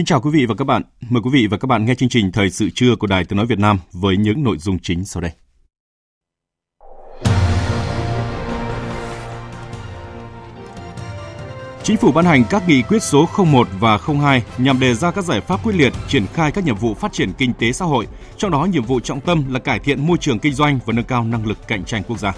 [0.00, 0.82] Kính chào quý vị và các bạn.
[1.10, 3.36] Mời quý vị và các bạn nghe chương trình Thời sự trưa của Đài Tiếng
[3.36, 5.30] Nói Việt Nam với những nội dung chính sau đây.
[11.82, 15.24] Chính phủ ban hành các nghị quyết số 01 và 02 nhằm đề ra các
[15.24, 18.06] giải pháp quyết liệt triển khai các nhiệm vụ phát triển kinh tế xã hội,
[18.36, 21.04] trong đó nhiệm vụ trọng tâm là cải thiện môi trường kinh doanh và nâng
[21.04, 22.32] cao năng lực cạnh tranh quốc gia.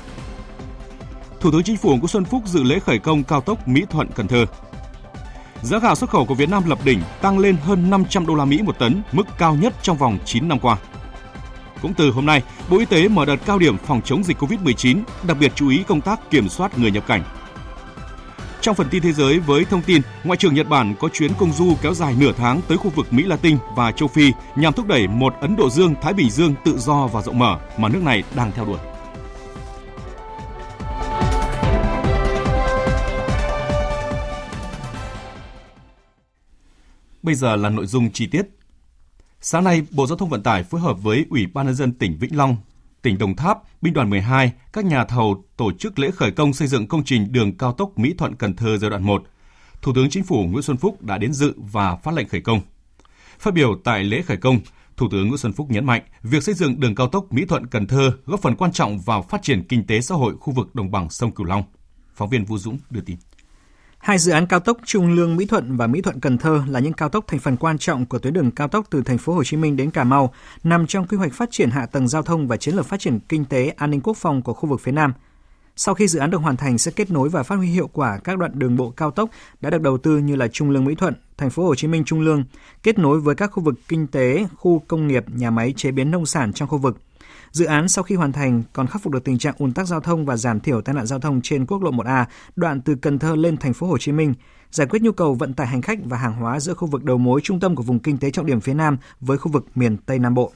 [1.40, 4.08] Thủ tướng Chính phủ Nguyễn Xuân Phúc dự lễ khởi công cao tốc Mỹ Thuận
[4.14, 4.46] Cần Thơ
[5.62, 8.44] Giá gạo xuất khẩu của Việt Nam lập đỉnh tăng lên hơn 500 đô la
[8.44, 10.76] Mỹ một tấn, mức cao nhất trong vòng 9 năm qua.
[11.82, 15.02] Cũng từ hôm nay, Bộ Y tế mở đợt cao điểm phòng chống dịch COVID-19,
[15.26, 17.22] đặc biệt chú ý công tác kiểm soát người nhập cảnh.
[18.60, 21.52] Trong phần tin thế giới với thông tin, Ngoại trưởng Nhật Bản có chuyến công
[21.52, 24.86] du kéo dài nửa tháng tới khu vực Mỹ Latin và châu Phi nhằm thúc
[24.86, 28.22] đẩy một Ấn Độ Dương-Thái Bình Dương tự do và rộng mở mà nước này
[28.34, 28.78] đang theo đuổi.
[37.22, 38.42] Bây giờ là nội dung chi tiết.
[39.40, 42.18] Sáng nay, Bộ Giao thông Vận tải phối hợp với Ủy ban nhân dân tỉnh
[42.18, 42.56] Vĩnh Long,
[43.02, 46.68] tỉnh Đồng Tháp, Binh đoàn 12, các nhà thầu tổ chức lễ khởi công xây
[46.68, 49.22] dựng công trình đường cao tốc Mỹ Thuận Cần Thơ giai đoạn 1.
[49.82, 52.60] Thủ tướng Chính phủ Nguyễn Xuân Phúc đã đến dự và phát lệnh khởi công.
[53.38, 54.60] Phát biểu tại lễ khởi công,
[54.96, 57.66] Thủ tướng Nguyễn Xuân Phúc nhấn mạnh, việc xây dựng đường cao tốc Mỹ Thuận
[57.66, 60.74] Cần Thơ góp phần quan trọng vào phát triển kinh tế xã hội khu vực
[60.74, 61.62] đồng bằng sông Cửu Long.
[62.14, 63.16] Phóng viên Vũ Dũng đưa tin.
[64.02, 66.80] Hai dự án cao tốc Trung Lương Mỹ Thuận và Mỹ Thuận Cần Thơ là
[66.80, 69.32] những cao tốc thành phần quan trọng của tuyến đường cao tốc từ thành phố
[69.32, 72.22] Hồ Chí Minh đến Cà Mau, nằm trong quy hoạch phát triển hạ tầng giao
[72.22, 74.80] thông và chiến lược phát triển kinh tế, an ninh quốc phòng của khu vực
[74.80, 75.12] phía Nam.
[75.76, 78.18] Sau khi dự án được hoàn thành sẽ kết nối và phát huy hiệu quả
[78.24, 79.30] các đoạn đường bộ cao tốc
[79.60, 82.04] đã được đầu tư như là Trung Lương Mỹ Thuận, thành phố Hồ Chí Minh
[82.04, 82.44] Trung Lương,
[82.82, 86.10] kết nối với các khu vực kinh tế, khu công nghiệp, nhà máy chế biến
[86.10, 86.98] nông sản trong khu vực–
[87.52, 90.00] Dự án sau khi hoàn thành còn khắc phục được tình trạng ùn tắc giao
[90.00, 92.24] thông và giảm thiểu tai nạn giao thông trên quốc lộ 1A
[92.56, 94.34] đoạn từ Cần Thơ lên thành phố Hồ Chí Minh,
[94.70, 97.18] giải quyết nhu cầu vận tải hành khách và hàng hóa giữa khu vực đầu
[97.18, 99.96] mối trung tâm của vùng kinh tế trọng điểm phía Nam với khu vực miền
[99.96, 100.52] Tây Nam Bộ.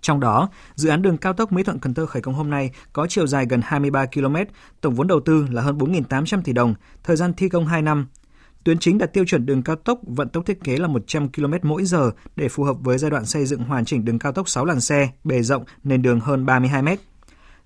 [0.00, 2.70] Trong đó, dự án đường cao tốc Mỹ Thuận Cần Thơ khởi công hôm nay
[2.92, 4.36] có chiều dài gần 23 km,
[4.80, 8.06] tổng vốn đầu tư là hơn 4.800 tỷ đồng, thời gian thi công 2 năm,
[8.64, 11.52] Tuyến chính đạt tiêu chuẩn đường cao tốc vận tốc thiết kế là 100 km
[11.62, 14.48] mỗi giờ để phù hợp với giai đoạn xây dựng hoàn chỉnh đường cao tốc
[14.48, 16.88] 6 làn xe, bề rộng, nền đường hơn 32 m.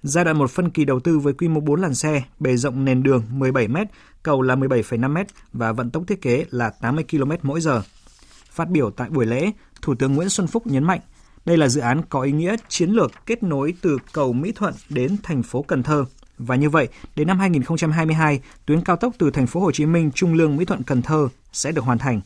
[0.02, 2.84] Giai đoạn một phân kỳ đầu tư với quy mô 4 làn xe, bề rộng
[2.84, 3.76] nền đường 17 m,
[4.22, 7.82] cầu là 17,5 m và vận tốc thiết kế là 80 km mỗi giờ.
[8.50, 9.50] Phát biểu tại buổi lễ,
[9.82, 11.00] Thủ tướng Nguyễn Xuân Phúc nhấn mạnh,
[11.44, 14.74] đây là dự án có ý nghĩa chiến lược kết nối từ cầu Mỹ Thuận
[14.88, 16.04] đến thành phố Cần Thơ–
[16.38, 20.10] và như vậy, đến năm 2022, tuyến cao tốc từ thành phố Hồ Chí Minh
[20.14, 22.20] Trung Lương Mỹ Thuận Cần Thơ sẽ được hoàn thành.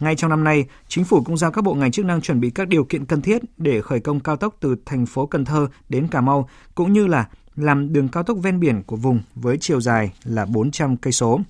[0.00, 2.50] Ngay trong năm nay, chính phủ cũng giao các bộ ngành chức năng chuẩn bị
[2.50, 5.68] các điều kiện cần thiết để khởi công cao tốc từ thành phố Cần Thơ
[5.88, 9.56] đến Cà Mau cũng như là làm đường cao tốc ven biển của vùng với
[9.60, 11.40] chiều dài là 400 cây số.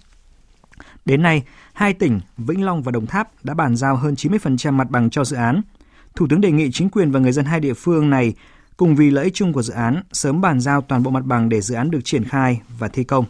[1.05, 1.43] Đến nay,
[1.73, 5.25] hai tỉnh Vĩnh Long và Đồng Tháp đã bàn giao hơn 90% mặt bằng cho
[5.25, 5.63] dự án.
[6.17, 8.35] Thủ tướng đề nghị chính quyền và người dân hai địa phương này
[8.77, 11.49] cùng vì lợi ích chung của dự án sớm bàn giao toàn bộ mặt bằng
[11.49, 13.25] để dự án được triển khai và thi công.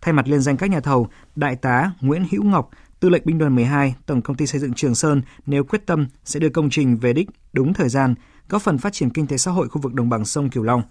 [0.00, 3.38] Thay mặt liên danh các nhà thầu, Đại tá Nguyễn Hữu Ngọc, Tư lệnh binh
[3.38, 6.70] đoàn 12, Tổng công ty xây dựng Trường Sơn nếu quyết tâm sẽ đưa công
[6.70, 8.14] trình về đích đúng thời gian,
[8.48, 10.82] góp phần phát triển kinh tế xã hội khu vực đồng bằng sông Cửu Long.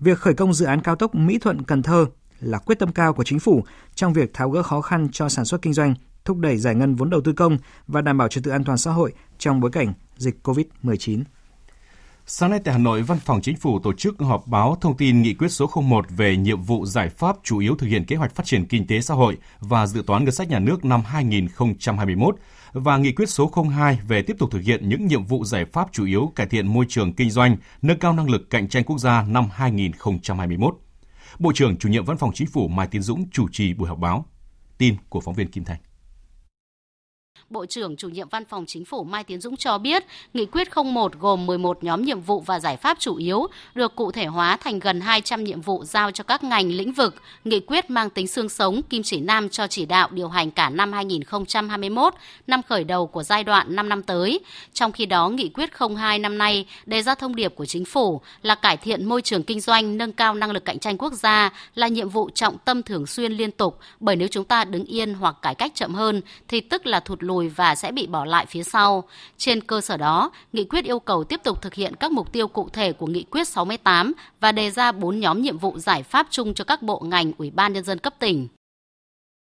[0.00, 2.06] Việc khởi công dự án cao tốc Mỹ Thuận Cần Thơ
[2.40, 5.44] là quyết tâm cao của chính phủ trong việc tháo gỡ khó khăn cho sản
[5.44, 8.44] xuất kinh doanh, thúc đẩy giải ngân vốn đầu tư công và đảm bảo trật
[8.44, 11.22] tự an toàn xã hội trong bối cảnh dịch COVID-19.
[12.26, 15.22] Sáng nay tại Hà Nội, Văn phòng Chính phủ tổ chức họp báo thông tin
[15.22, 18.34] nghị quyết số 01 về nhiệm vụ giải pháp chủ yếu thực hiện kế hoạch
[18.34, 22.36] phát triển kinh tế xã hội và dự toán ngân sách nhà nước năm 2021
[22.72, 25.88] và nghị quyết số 02 về tiếp tục thực hiện những nhiệm vụ giải pháp
[25.92, 28.98] chủ yếu cải thiện môi trường kinh doanh, nâng cao năng lực cạnh tranh quốc
[28.98, 30.76] gia năm 2021.
[31.38, 33.98] Bộ trưởng chủ nhiệm Văn phòng Chính phủ Mai Tiến Dũng chủ trì buổi họp
[33.98, 34.26] báo.
[34.78, 35.80] Tin của phóng viên Kim Thành.
[37.50, 40.04] Bộ trưởng chủ nhiệm Văn phòng Chính phủ Mai Tiến Dũng cho biết,
[40.34, 44.12] Nghị quyết 01 gồm 11 nhóm nhiệm vụ và giải pháp chủ yếu được cụ
[44.12, 47.14] thể hóa thành gần 200 nhiệm vụ giao cho các ngành lĩnh vực.
[47.44, 50.70] Nghị quyết mang tính xương sống, kim chỉ nam cho chỉ đạo điều hành cả
[50.70, 52.14] năm 2021,
[52.46, 54.40] năm khởi đầu của giai đoạn 5 năm tới.
[54.72, 58.20] Trong khi đó, Nghị quyết 02 năm nay đề ra thông điệp của chính phủ
[58.42, 61.52] là cải thiện môi trường kinh doanh, nâng cao năng lực cạnh tranh quốc gia
[61.74, 65.14] là nhiệm vụ trọng tâm thường xuyên liên tục bởi nếu chúng ta đứng yên
[65.14, 68.46] hoặc cải cách chậm hơn thì tức là thụt lùi và sẽ bị bỏ lại
[68.46, 69.04] phía sau.
[69.36, 72.48] Trên cơ sở đó, nghị quyết yêu cầu tiếp tục thực hiện các mục tiêu
[72.48, 76.26] cụ thể của nghị quyết 68 và đề ra 4 nhóm nhiệm vụ giải pháp
[76.30, 78.48] chung cho các bộ ngành, ủy ban nhân dân cấp tỉnh.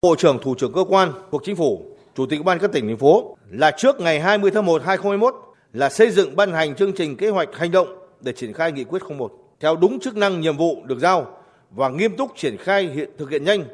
[0.02, 2.96] Bộ trưởng thủ trưởng cơ quan thuộc chính phủ, chủ tịch ban các tỉnh thành
[2.96, 5.34] phố là trước ngày 20 tháng 1 2021
[5.72, 7.88] là xây dựng ban hành chương trình kế hoạch hành động
[8.20, 11.26] để triển khai nghị quyết 01 theo đúng chức năng nhiệm vụ được giao
[11.70, 13.64] và nghiêm túc triển khai hiện thực hiện nhanh,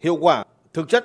[0.00, 1.04] hiệu quả, thực chất,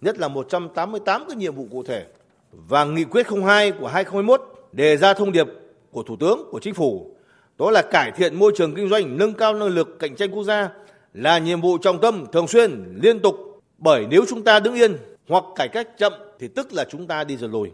[0.00, 2.06] nhất là 188 cái nhiệm vụ cụ thể
[2.50, 5.46] và nghị quyết 02 của 2021 đề ra thông điệp
[5.90, 7.16] của Thủ tướng, của Chính phủ,
[7.58, 10.44] đó là cải thiện môi trường kinh doanh, nâng cao năng lực cạnh tranh quốc
[10.44, 10.68] gia
[11.14, 13.36] là nhiệm vụ trọng tâm thường xuyên, liên tục.
[13.78, 14.96] Bởi nếu chúng ta đứng yên
[15.28, 17.70] hoặc cải cách chậm thì tức là chúng ta đi dần lùi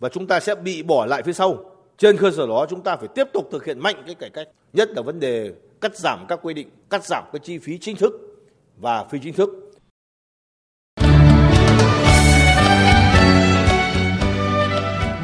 [0.00, 1.64] và chúng ta sẽ bị bỏ lại phía sau.
[1.98, 4.48] Trên cơ sở đó chúng ta phải tiếp tục thực hiện mạnh cái cải cách,
[4.72, 7.96] nhất là vấn đề cắt giảm các quy định, cắt giảm các chi phí chính
[7.96, 8.12] thức
[8.76, 9.69] và phi chính thức.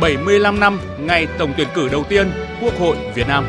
[0.01, 2.31] Bảy mươi lăm năm ngày tổng tuyển cử đầu tiên
[2.63, 3.45] Quốc hội Việt Nam.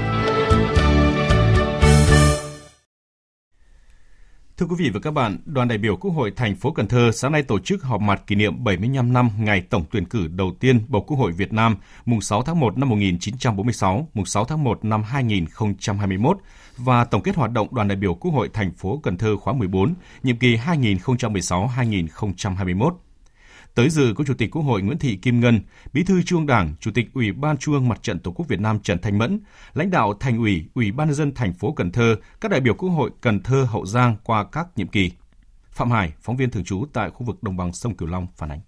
[4.57, 7.11] Thưa quý vị và các bạn, đoàn đại biểu Quốc hội thành phố Cần Thơ
[7.13, 10.51] sáng nay tổ chức họp mặt kỷ niệm 75 năm ngày tổng tuyển cử đầu
[10.59, 14.63] tiên bầu Quốc hội Việt Nam, mùng 6 tháng 1 năm 1946, mùng 6 tháng
[14.63, 16.37] 1 năm 2021
[16.77, 19.53] và tổng kết hoạt động đoàn đại biểu Quốc hội thành phố Cần Thơ khóa
[19.53, 22.91] 14, nhiệm kỳ 2016-2021.
[23.77, 25.59] Tới dự có Chủ tịch Quốc hội Nguyễn Thị Kim Ngân,
[25.93, 28.59] Bí thư Trung Đảng, Chủ tịch Ủy ban Trung ương Mặt trận Tổ quốc Việt
[28.59, 29.39] Nam Trần Thanh Mẫn,
[29.73, 32.73] lãnh đạo Thành ủy, Ủy ban nhân dân thành phố Cần Thơ, các đại biểu
[32.73, 35.11] Quốc hội Cần Thơ, Hậu Giang qua các nhiệm kỳ.
[35.71, 38.51] Phạm Hải, phóng viên thường trú tại khu vực đồng bằng sông Cửu Long phản
[38.51, 38.59] ánh.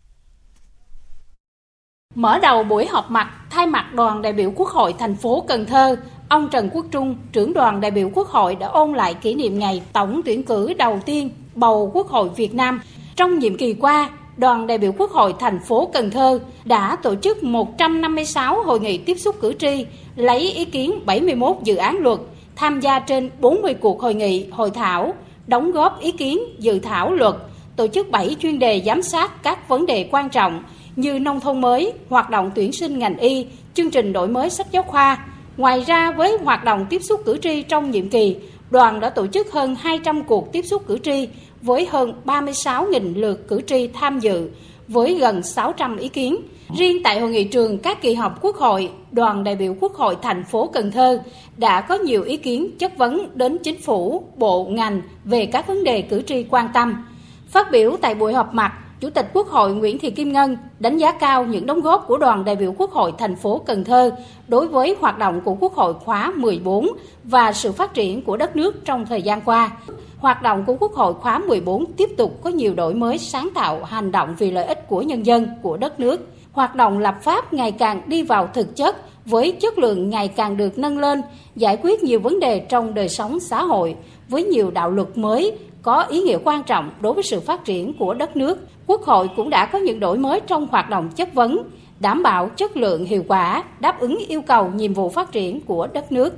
[2.16, 5.66] Mở đầu buổi họp mặt, thay mặt đoàn đại biểu Quốc hội thành phố Cần
[5.66, 5.96] Thơ,
[6.30, 9.60] ông Trần Quốc Trung, trưởng đoàn đại biểu Quốc hội đã ôn lại kỷ niệm
[9.60, 12.82] ngày tổng tuyển cử đầu tiên bầu Quốc hội Việt Nam
[13.16, 14.10] trong nhiệm kỳ qua
[14.40, 18.98] đoàn đại biểu Quốc hội thành phố Cần Thơ đã tổ chức 156 hội nghị
[18.98, 22.20] tiếp xúc cử tri, lấy ý kiến 71 dự án luật,
[22.56, 25.14] tham gia trên 40 cuộc hội nghị, hội thảo,
[25.48, 27.36] đóng góp ý kiến dự thảo luật,
[27.76, 30.64] tổ chức 7 chuyên đề giám sát các vấn đề quan trọng
[30.96, 34.68] như nông thôn mới, hoạt động tuyển sinh ngành y, chương trình đổi mới sách
[34.72, 35.26] giáo khoa.
[35.58, 38.36] Ngoài ra với hoạt động tiếp xúc cử tri trong nhiệm kỳ,
[38.72, 41.28] đoàn đã tổ chức hơn 200 cuộc tiếp xúc cử tri
[41.62, 44.50] với hơn 36.000 lượt cử tri tham dự
[44.88, 46.38] với gần 600 ý kiến.
[46.78, 50.18] Riêng tại hội nghị trường các kỳ họp Quốc hội, đoàn đại biểu Quốc hội
[50.22, 51.22] thành phố Cần Thơ
[51.58, 55.84] đã có nhiều ý kiến chất vấn đến chính phủ, bộ, ngành về các vấn
[55.84, 57.06] đề cử tri quan tâm.
[57.48, 60.98] Phát biểu tại buổi họp mặt, Chủ tịch Quốc hội Nguyễn Thị Kim Ngân đánh
[60.98, 64.12] giá cao những đóng góp của đoàn đại biểu Quốc hội thành phố Cần Thơ
[64.48, 66.88] đối với hoạt động của Quốc hội khóa 14
[67.24, 69.72] và sự phát triển của đất nước trong thời gian qua.
[70.20, 73.84] Hoạt động của Quốc hội khóa 14 tiếp tục có nhiều đổi mới sáng tạo,
[73.84, 76.28] hành động vì lợi ích của nhân dân, của đất nước.
[76.52, 78.96] Hoạt động lập pháp ngày càng đi vào thực chất
[79.26, 81.22] với chất lượng ngày càng được nâng lên,
[81.56, 83.96] giải quyết nhiều vấn đề trong đời sống xã hội
[84.30, 87.94] với nhiều đạo luật mới có ý nghĩa quan trọng đối với sự phát triển
[87.94, 88.60] của đất nước.
[88.88, 91.64] Quốc hội cũng đã có những đổi mới trong hoạt động chất vấn,
[92.00, 95.88] đảm bảo chất lượng hiệu quả, đáp ứng yêu cầu nhiệm vụ phát triển của
[95.94, 96.34] đất nước.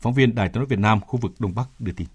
[0.00, 2.06] Phóng viên Đài Tiếng nói Việt Nam khu vực Đông Bắc đưa tin.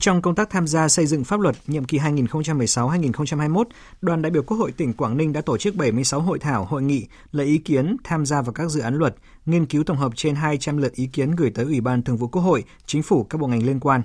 [0.00, 3.64] Trong công tác tham gia xây dựng pháp luật nhiệm kỳ 2016-2021,
[4.00, 6.82] đoàn đại biểu Quốc hội tỉnh Quảng Ninh đã tổ chức 76 hội thảo, hội
[6.82, 9.14] nghị, lấy ý kiến tham gia vào các dự án luật,
[9.46, 12.28] nghiên cứu tổng hợp trên 200 lượt ý kiến gửi tới Ủy ban Thường vụ
[12.28, 14.02] Quốc hội, Chính phủ các bộ ngành liên quan.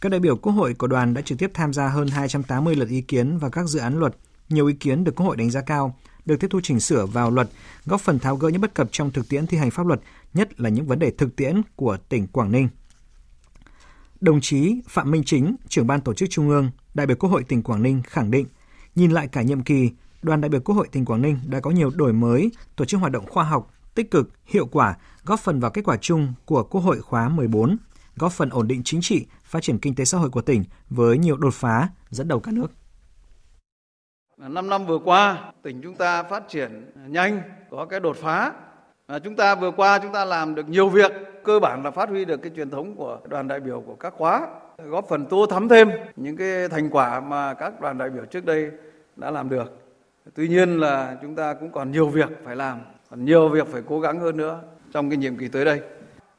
[0.00, 2.88] Các đại biểu Quốc hội của đoàn đã trực tiếp tham gia hơn 280 lượt
[2.88, 4.16] ý kiến vào các dự án luật.
[4.48, 7.30] Nhiều ý kiến được Quốc hội đánh giá cao, được tiếp thu chỉnh sửa vào
[7.30, 7.48] luật,
[7.86, 10.00] góp phần tháo gỡ những bất cập trong thực tiễn thi hành pháp luật,
[10.34, 12.68] nhất là những vấn đề thực tiễn của tỉnh Quảng Ninh.
[14.22, 17.44] Đồng chí Phạm Minh Chính, trưởng ban tổ chức Trung ương, đại biểu Quốc hội
[17.44, 18.46] tỉnh Quảng Ninh khẳng định,
[18.94, 19.90] nhìn lại cả nhiệm kỳ,
[20.22, 23.00] đoàn đại biểu Quốc hội tỉnh Quảng Ninh đã có nhiều đổi mới, tổ chức
[23.00, 26.64] hoạt động khoa học, tích cực, hiệu quả, góp phần vào kết quả chung của
[26.64, 27.76] Quốc hội khóa 14,
[28.16, 31.18] góp phần ổn định chính trị, phát triển kinh tế xã hội của tỉnh với
[31.18, 32.72] nhiều đột phá dẫn đầu cả nước.
[34.36, 38.52] Năm năm vừa qua, tỉnh chúng ta phát triển nhanh, có cái đột phá.
[39.06, 41.12] À, chúng ta vừa qua chúng ta làm được nhiều việc
[41.44, 44.14] cơ bản là phát huy được cái truyền thống của đoàn đại biểu của các
[44.16, 44.48] khóa,
[44.84, 48.44] góp phần tô thắm thêm những cái thành quả mà các đoàn đại biểu trước
[48.44, 48.70] đây
[49.16, 49.78] đã làm được.
[50.34, 52.80] Tuy nhiên là chúng ta cũng còn nhiều việc phải làm,
[53.10, 54.60] còn nhiều việc phải cố gắng hơn nữa
[54.92, 55.80] trong cái nhiệm kỳ tới đây.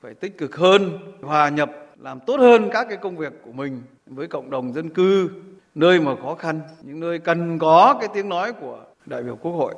[0.01, 3.81] Phải tích cực hơn, hòa nhập, làm tốt hơn các cái công việc của mình
[4.05, 5.29] với cộng đồng dân cư,
[5.75, 9.51] nơi mà khó khăn, những nơi cần có cái tiếng nói của đại biểu Quốc
[9.51, 9.73] hội.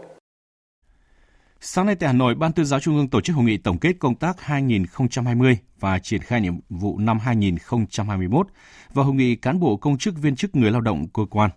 [1.62, 3.80] Sáng nay tại Hà Nội, Ban tuyên giáo Trung ương tổ chức hội nghị tổng
[3.80, 8.48] kết công tác 2020 và triển khai nhiệm vụ năm 2021
[8.94, 11.50] và hội nghị cán bộ công chức viên chức người lao động cơ quan.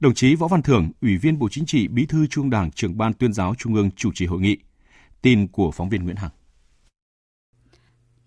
[0.00, 2.98] Đồng chí Võ Văn Thưởng, Ủy viên Bộ Chính trị, Bí thư Trung Đảng, trưởng
[2.98, 4.56] Ban tuyên giáo Trung ương chủ trì hội nghị.
[5.22, 6.30] Tin của phóng viên Nguyễn Hằng.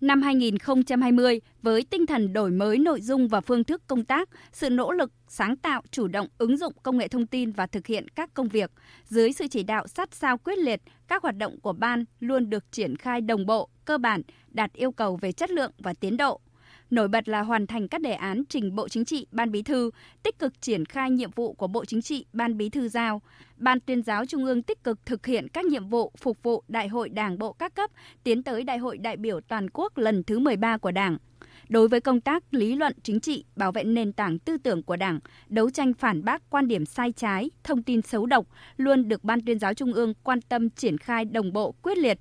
[0.00, 4.70] Năm 2020, với tinh thần đổi mới nội dung và phương thức công tác, sự
[4.70, 8.08] nỗ lực, sáng tạo, chủ động ứng dụng công nghệ thông tin và thực hiện
[8.08, 8.70] các công việc,
[9.04, 12.72] dưới sự chỉ đạo sát sao quyết liệt, các hoạt động của ban luôn được
[12.72, 16.40] triển khai đồng bộ, cơ bản, đạt yêu cầu về chất lượng và tiến độ.
[16.90, 19.90] Nổi bật là hoàn thành các đề án trình Bộ Chính trị, Ban Bí thư,
[20.22, 23.22] tích cực triển khai nhiệm vụ của Bộ Chính trị, Ban Bí thư giao.
[23.56, 26.88] Ban tuyên giáo Trung ương tích cực thực hiện các nhiệm vụ phục vụ Đại
[26.88, 27.90] hội Đảng bộ các cấp,
[28.24, 31.18] tiến tới Đại hội đại biểu toàn quốc lần thứ 13 của Đảng.
[31.68, 34.96] Đối với công tác lý luận chính trị, bảo vệ nền tảng tư tưởng của
[34.96, 39.24] Đảng, đấu tranh phản bác quan điểm sai trái, thông tin xấu độc luôn được
[39.24, 42.18] Ban tuyên giáo Trung ương quan tâm triển khai đồng bộ quyết liệt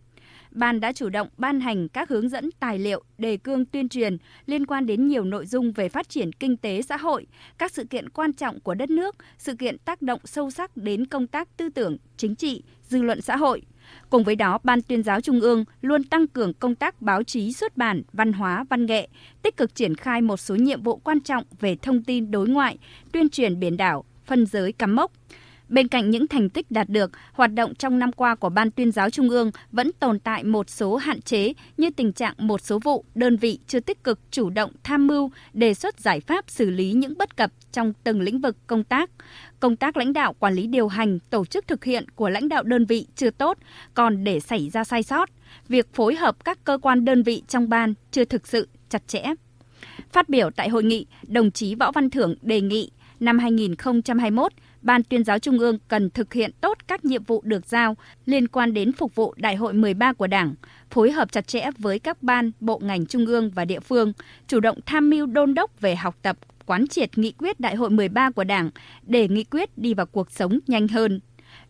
[0.51, 4.17] Ban đã chủ động ban hành các hướng dẫn tài liệu, đề cương tuyên truyền
[4.45, 7.27] liên quan đến nhiều nội dung về phát triển kinh tế xã hội,
[7.57, 11.05] các sự kiện quan trọng của đất nước, sự kiện tác động sâu sắc đến
[11.05, 13.61] công tác tư tưởng, chính trị, dư luận xã hội.
[14.09, 17.53] Cùng với đó, Ban tuyên giáo Trung ương luôn tăng cường công tác báo chí
[17.53, 19.07] xuất bản, văn hóa, văn nghệ,
[19.41, 22.77] tích cực triển khai một số nhiệm vụ quan trọng về thông tin đối ngoại,
[23.11, 25.11] tuyên truyền biển đảo, phân giới cắm mốc.
[25.69, 28.91] Bên cạnh những thành tích đạt được, hoạt động trong năm qua của Ban tuyên
[28.91, 32.79] giáo Trung ương vẫn tồn tại một số hạn chế như tình trạng một số
[32.79, 36.69] vụ, đơn vị chưa tích cực chủ động tham mưu, đề xuất giải pháp xử
[36.69, 39.09] lý những bất cập trong từng lĩnh vực công tác.
[39.59, 42.63] Công tác lãnh đạo quản lý điều hành, tổ chức thực hiện của lãnh đạo
[42.63, 43.57] đơn vị chưa tốt,
[43.93, 45.29] còn để xảy ra sai sót.
[45.67, 49.23] Việc phối hợp các cơ quan đơn vị trong ban chưa thực sự chặt chẽ.
[50.11, 55.03] Phát biểu tại hội nghị, đồng chí Võ Văn Thưởng đề nghị năm 2021, Ban
[55.03, 58.73] tuyên giáo Trung ương cần thực hiện tốt các nhiệm vụ được giao liên quan
[58.73, 60.53] đến phục vụ Đại hội 13 của Đảng,
[60.89, 64.13] phối hợp chặt chẽ với các ban, bộ ngành trung ương và địa phương,
[64.47, 67.89] chủ động tham mưu đôn đốc về học tập, quán triệt nghị quyết Đại hội
[67.89, 68.69] 13 của Đảng
[69.03, 71.19] để nghị quyết đi vào cuộc sống nhanh hơn.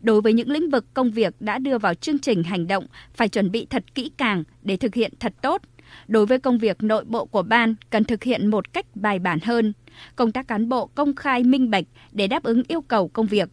[0.00, 3.28] Đối với những lĩnh vực công việc đã đưa vào chương trình hành động, phải
[3.28, 5.62] chuẩn bị thật kỹ càng để thực hiện thật tốt.
[6.08, 9.38] Đối với công việc nội bộ của ban cần thực hiện một cách bài bản
[9.42, 9.72] hơn,
[10.16, 13.48] công tác cán bộ công khai minh bạch để đáp ứng yêu cầu công việc.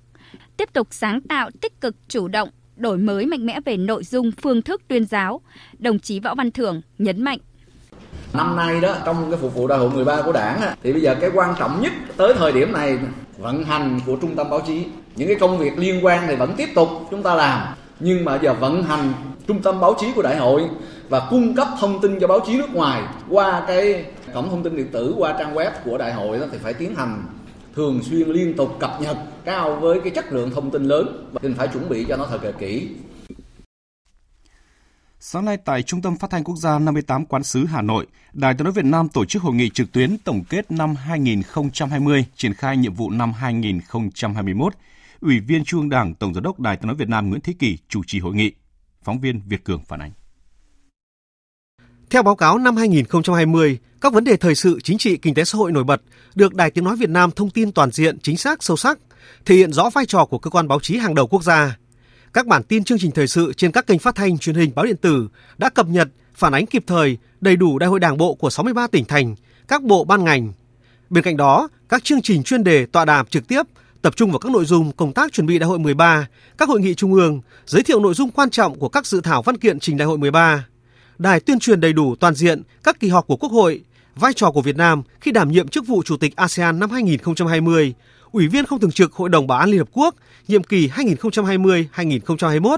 [0.58, 4.32] Tiếp tục sáng tạo tích cực chủ động, đổi mới mạnh mẽ về nội dung
[4.32, 5.42] phương thức tuyên giáo,
[5.80, 7.40] đồng chí Võ Văn Thưởng nhấn mạnh.
[8.34, 11.16] Năm nay đó trong cái phục vụ đại hội 13 của Đảng thì bây giờ
[11.22, 13.00] cái quan trọng nhất tới thời điểm này
[13.38, 14.86] vận hành của trung tâm báo chí.
[15.16, 18.40] Những cái công việc liên quan thì vẫn tiếp tục chúng ta làm nhưng mà
[18.42, 19.14] giờ vận hành
[19.48, 20.64] trung tâm báo chí của đại hội
[21.10, 24.76] và cung cấp thông tin cho báo chí nước ngoài qua cái cổng thông tin
[24.76, 27.24] điện tử qua trang web của đại hội đó thì phải tiến hành
[27.76, 31.42] thường xuyên liên tục cập nhật cao với cái chất lượng thông tin lớn và
[31.58, 32.88] phải chuẩn bị cho nó thật là kỹ
[35.20, 38.54] Sáng nay tại Trung tâm Phát thanh Quốc gia 58 Quán sứ Hà Nội, Đài
[38.54, 42.54] Tiếng nói Việt Nam tổ chức hội nghị trực tuyến tổng kết năm 2020, triển
[42.54, 44.74] khai nhiệm vụ năm 2021.
[45.22, 47.54] Ủy viên Trung ương Đảng, Tổng giám đốc Đài Tiếng nói Việt Nam Nguyễn Thế
[47.60, 48.52] Kỳ chủ trì hội nghị.
[49.04, 50.12] Phóng viên Việt Cường phản ánh.
[52.10, 55.58] Theo báo cáo năm 2020, các vấn đề thời sự chính trị kinh tế xã
[55.58, 56.02] hội nổi bật
[56.36, 59.00] được Đài Tiếng nói Việt Nam thông tin toàn diện, chính xác, sâu sắc,
[59.46, 61.78] thể hiện rõ vai trò của cơ quan báo chí hàng đầu quốc gia.
[62.34, 64.86] Các bản tin chương trình thời sự trên các kênh phát thanh, truyền hình, báo
[64.86, 68.34] điện tử đã cập nhật, phản ánh kịp thời, đầy đủ đại hội đảng bộ
[68.34, 69.36] của 63 tỉnh thành,
[69.68, 70.54] các bộ ban ngành.
[71.10, 73.64] Bên cạnh đó, các chương trình chuyên đề tọa đàm trực tiếp
[74.02, 76.82] tập trung vào các nội dung công tác chuẩn bị đại hội 13, các hội
[76.82, 79.80] nghị trung ương, giới thiệu nội dung quan trọng của các dự thảo văn kiện
[79.80, 80.66] trình đại hội 13
[81.18, 83.82] đài tuyên truyền đầy đủ toàn diện các kỳ họp của Quốc hội,
[84.16, 87.94] vai trò của Việt Nam khi đảm nhiệm chức vụ Chủ tịch ASEAN năm 2020,
[88.32, 90.16] Ủy viên không thường trực Hội đồng Bảo an Liên Hợp Quốc
[90.48, 92.78] nhiệm kỳ 2020-2021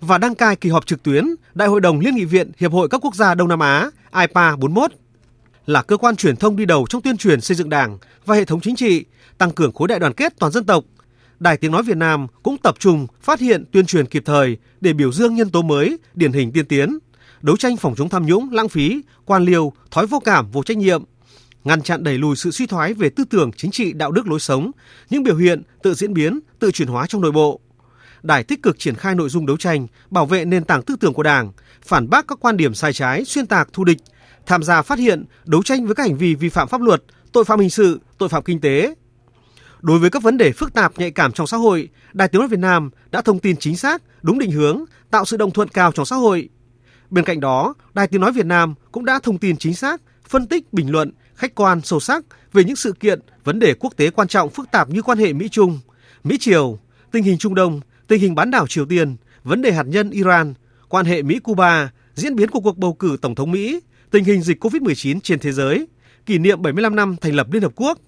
[0.00, 2.88] và đăng cai kỳ họp trực tuyến Đại hội đồng Liên nghị viện Hiệp hội
[2.88, 3.90] các quốc gia Đông Nam Á
[4.20, 4.92] IPA 41
[5.66, 8.44] là cơ quan truyền thông đi đầu trong tuyên truyền xây dựng Đảng và hệ
[8.44, 9.04] thống chính trị,
[9.38, 10.84] tăng cường khối đại đoàn kết toàn dân tộc.
[11.40, 14.92] Đài Tiếng Nói Việt Nam cũng tập trung phát hiện tuyên truyền kịp thời để
[14.92, 16.98] biểu dương nhân tố mới, điển hình tiên tiến,
[17.40, 20.76] đấu tranh phòng chống tham nhũng, lãng phí, quan liêu, thói vô cảm, vô trách
[20.76, 21.04] nhiệm,
[21.64, 24.40] ngăn chặn đẩy lùi sự suy thoái về tư tưởng, chính trị, đạo đức lối
[24.40, 24.70] sống,
[25.10, 27.60] những biểu hiện tự diễn biến, tự chuyển hóa trong nội bộ.
[28.22, 31.12] Đài tích cực triển khai nội dung đấu tranh, bảo vệ nền tảng tư tưởng
[31.14, 31.52] của Đảng,
[31.82, 33.98] phản bác các quan điểm sai trái, xuyên tạc, thù địch,
[34.46, 37.02] tham gia phát hiện, đấu tranh với các hành vi vi phạm pháp luật,
[37.32, 38.94] tội phạm hình sự, tội phạm kinh tế.
[39.80, 42.48] Đối với các vấn đề phức tạp nhạy cảm trong xã hội, Đài Tiếng nói
[42.48, 45.92] Việt Nam đã thông tin chính xác, đúng định hướng, tạo sự đồng thuận cao
[45.92, 46.48] trong xã hội,
[47.10, 50.46] Bên cạnh đó, Đài Tiếng Nói Việt Nam cũng đã thông tin chính xác, phân
[50.46, 54.10] tích, bình luận, khách quan, sâu sắc về những sự kiện, vấn đề quốc tế
[54.10, 55.78] quan trọng phức tạp như quan hệ Mỹ-Trung,
[56.24, 56.78] Mỹ-Triều,
[57.10, 60.54] tình hình Trung Đông, tình hình bán đảo Triều Tiên, vấn đề hạt nhân Iran,
[60.88, 64.64] quan hệ Mỹ-Cuba, diễn biến của cuộc bầu cử Tổng thống Mỹ, tình hình dịch
[64.64, 65.86] COVID-19 trên thế giới,
[66.26, 67.98] kỷ niệm 75 năm thành lập Liên Hợp Quốc.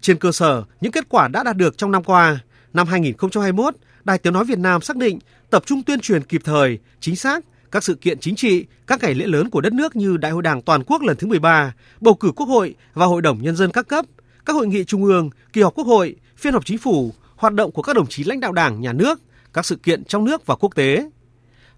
[0.00, 2.40] Trên cơ sở những kết quả đã đạt được trong năm qua,
[2.72, 5.18] năm 2021, Đài Tiếng Nói Việt Nam xác định
[5.50, 9.14] tập trung tuyên truyền kịp thời, chính xác, các sự kiện chính trị, các ngày
[9.14, 12.14] lễ lớn của đất nước như Đại hội Đảng toàn quốc lần thứ 13, bầu
[12.14, 14.04] cử Quốc hội và Hội đồng nhân dân các cấp,
[14.46, 17.72] các hội nghị trung ương, kỳ họp Quốc hội, phiên họp chính phủ, hoạt động
[17.72, 19.20] của các đồng chí lãnh đạo Đảng, nhà nước,
[19.52, 21.10] các sự kiện trong nước và quốc tế.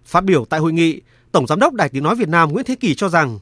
[0.05, 2.75] Phát biểu tại hội nghị, Tổng giám đốc Đài Tiếng nói Việt Nam Nguyễn Thế
[2.75, 3.39] Kỳ cho rằng,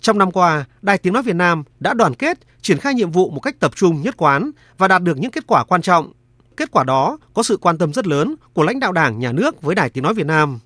[0.00, 3.30] trong năm qua, Đài Tiếng nói Việt Nam đã đoàn kết, triển khai nhiệm vụ
[3.30, 6.12] một cách tập trung, nhất quán và đạt được những kết quả quan trọng.
[6.56, 9.62] Kết quả đó có sự quan tâm rất lớn của lãnh đạo Đảng, nhà nước
[9.62, 10.58] với Đài Tiếng nói Việt Nam.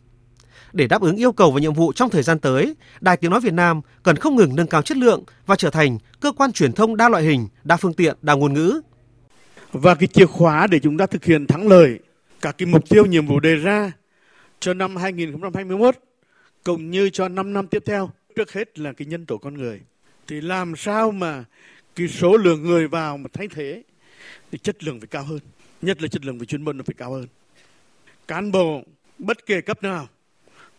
[0.74, 3.40] Để đáp ứng yêu cầu và nhiệm vụ trong thời gian tới, Đài Tiếng Nói
[3.40, 6.72] Việt Nam cần không ngừng nâng cao chất lượng và trở thành cơ quan truyền
[6.72, 8.80] thông đa loại hình, đa phương tiện, đa ngôn ngữ.
[9.72, 11.98] Và cái chìa khóa để chúng ta thực hiện thắng lợi
[12.40, 13.92] các cái mục tiêu nhiệm vụ đề ra
[14.60, 15.96] cho năm 2021
[16.64, 18.10] cũng như cho 5 năm tiếp theo.
[18.36, 19.80] Trước hết là cái nhân tố con người.
[20.26, 21.44] Thì làm sao mà
[21.94, 23.82] cái số lượng người vào mà thay thế
[24.52, 25.40] thì chất lượng phải cao hơn.
[25.82, 27.26] Nhất là chất lượng về chuyên môn nó phải cao hơn.
[28.28, 28.82] Cán bộ
[29.18, 30.08] bất kể cấp nào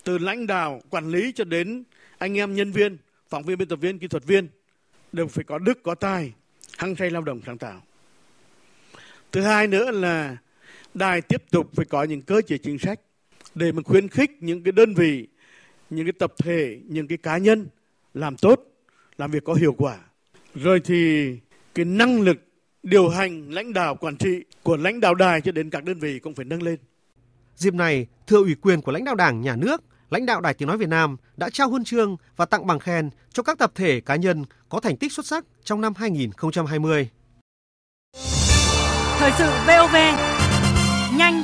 [0.05, 1.83] từ lãnh đạo quản lý cho đến
[2.17, 2.97] anh em nhân viên
[3.29, 4.47] phóng viên biên tập viên kỹ thuật viên
[5.11, 6.33] đều phải có đức có tài
[6.77, 7.81] hăng say lao động sáng tạo.
[9.31, 10.37] Thứ hai nữa là
[10.93, 12.99] đài tiếp tục phải có những cơ chế chính sách
[13.55, 15.27] để mà khuyến khích những cái đơn vị
[15.89, 17.67] những cái tập thể những cái cá nhân
[18.13, 18.61] làm tốt
[19.17, 19.99] làm việc có hiệu quả.
[20.55, 21.29] Rồi thì
[21.75, 22.37] cái năng lực
[22.83, 26.19] điều hành lãnh đạo quản trị của lãnh đạo đài cho đến các đơn vị
[26.19, 26.77] cũng phải nâng lên.
[27.55, 30.67] Dịp này, thưa ủy quyền của lãnh đạo Đảng, Nhà nước, lãnh đạo Đài Tiếng
[30.67, 34.01] Nói Việt Nam đã trao huân chương và tặng bằng khen cho các tập thể
[34.01, 37.09] cá nhân có thành tích xuất sắc trong năm 2020.
[39.17, 39.95] Thời sự VOV,
[41.17, 41.43] nhanh,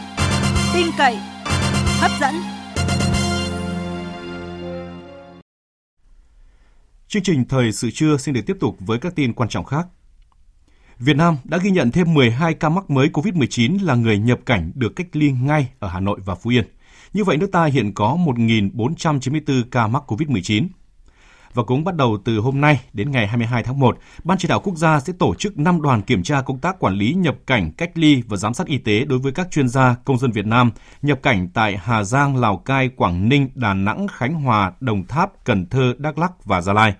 [0.73, 1.15] tin cậy,
[1.99, 2.33] hấp dẫn.
[7.07, 9.87] Chương trình Thời sự trưa xin được tiếp tục với các tin quan trọng khác.
[10.99, 14.71] Việt Nam đã ghi nhận thêm 12 ca mắc mới COVID-19 là người nhập cảnh
[14.75, 16.65] được cách ly ngay ở Hà Nội và Phú Yên.
[17.13, 20.67] Như vậy, nước ta hiện có 1.494 ca mắc COVID-19.
[21.53, 24.59] Và cũng bắt đầu từ hôm nay đến ngày 22 tháng 1, Ban chỉ đạo
[24.59, 27.71] quốc gia sẽ tổ chức 5 đoàn kiểm tra công tác quản lý nhập cảnh,
[27.77, 30.45] cách ly và giám sát y tế đối với các chuyên gia, công dân Việt
[30.45, 30.71] Nam
[31.01, 35.45] nhập cảnh tại Hà Giang, Lào Cai, Quảng Ninh, Đà Nẵng, Khánh Hòa, Đồng Tháp,
[35.45, 36.93] Cần Thơ, Đắk Lắk và Gia Lai.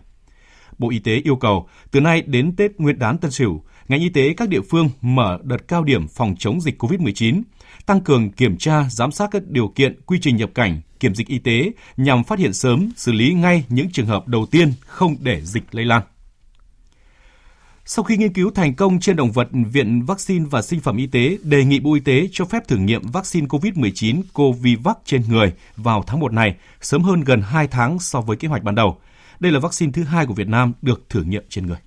[0.78, 4.10] Bộ Y tế yêu cầu từ nay đến Tết Nguyên đán Tân Sửu, ngành y
[4.10, 7.42] tế các địa phương mở đợt cao điểm phòng chống dịch COVID-19,
[7.86, 11.28] tăng cường kiểm tra, giám sát các điều kiện, quy trình nhập cảnh, kiểm dịch
[11.28, 15.16] y tế nhằm phát hiện sớm, xử lý ngay những trường hợp đầu tiên không
[15.20, 16.02] để dịch lây lan.
[17.86, 21.08] Sau khi nghiên cứu thành công trên động vật, Viện Vaccine và Sinh phẩm Y
[21.08, 25.54] tế đề nghị Bộ Y tế cho phép thử nghiệm vaccine COVID-19 Covivac trên người
[25.76, 28.98] vào tháng 1 này, sớm hơn gần 2 tháng so với kế hoạch ban đầu.
[29.40, 31.78] Đây là vaccine thứ hai của Việt Nam được thử nghiệm trên người.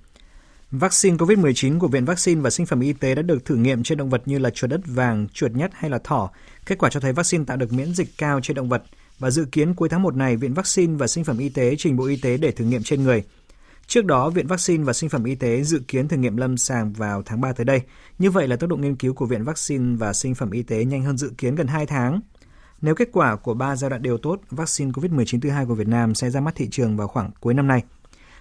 [0.79, 3.99] Vaccine COVID-19 của Viện Vaccine và Sinh phẩm Y tế đã được thử nghiệm trên
[3.99, 6.31] động vật như là chuột đất vàng, chuột nhất hay là thỏ.
[6.67, 8.83] Kết quả cho thấy vaccine tạo được miễn dịch cao trên động vật
[9.19, 11.97] và dự kiến cuối tháng 1 này Viện Vaccine và Sinh phẩm Y tế trình
[11.97, 13.25] Bộ Y tế để thử nghiệm trên người.
[13.87, 16.93] Trước đó, Viện Vaccine và Sinh phẩm Y tế dự kiến thử nghiệm lâm sàng
[16.93, 17.81] vào tháng 3 tới đây.
[18.19, 20.85] Như vậy là tốc độ nghiên cứu của Viện Vaccine và Sinh phẩm Y tế
[20.85, 22.21] nhanh hơn dự kiến gần 2 tháng.
[22.81, 25.89] Nếu kết quả của ba giai đoạn đều tốt, vaccine COVID-19 thứ hai của Việt
[25.89, 27.83] Nam sẽ ra mắt thị trường vào khoảng cuối năm nay.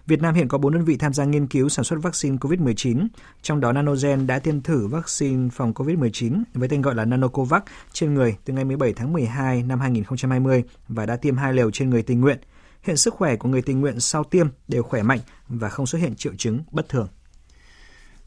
[0.08, 3.08] Việt Nam hiện có 4 đơn vị tham gia nghiên cứu sản xuất vaccine COVID-19,
[3.42, 7.62] trong đó Nanogen đã tiêm thử vaccine phòng COVID-19 với tên gọi là Nanocovax
[7.94, 11.90] trên người từ ngày 17 tháng 12 năm 2020 và đã tiêm hai liều trên
[11.90, 12.40] người tình nguyện.
[12.82, 16.00] Hiện sức khỏe của người tình nguyện sau tiêm đều khỏe mạnh và không xuất
[16.00, 17.08] hiện triệu chứng bất thường.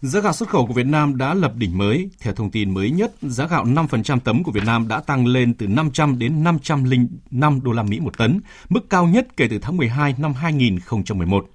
[0.01, 2.11] Giá gạo xuất khẩu của Việt Nam đã lập đỉnh mới.
[2.21, 5.55] Theo thông tin mới nhất, giá gạo 5% tấm của Việt Nam đã tăng lên
[5.55, 9.77] từ 500 đến 505 đô la Mỹ một tấn, mức cao nhất kể từ tháng
[9.77, 11.47] 12 năm 2011.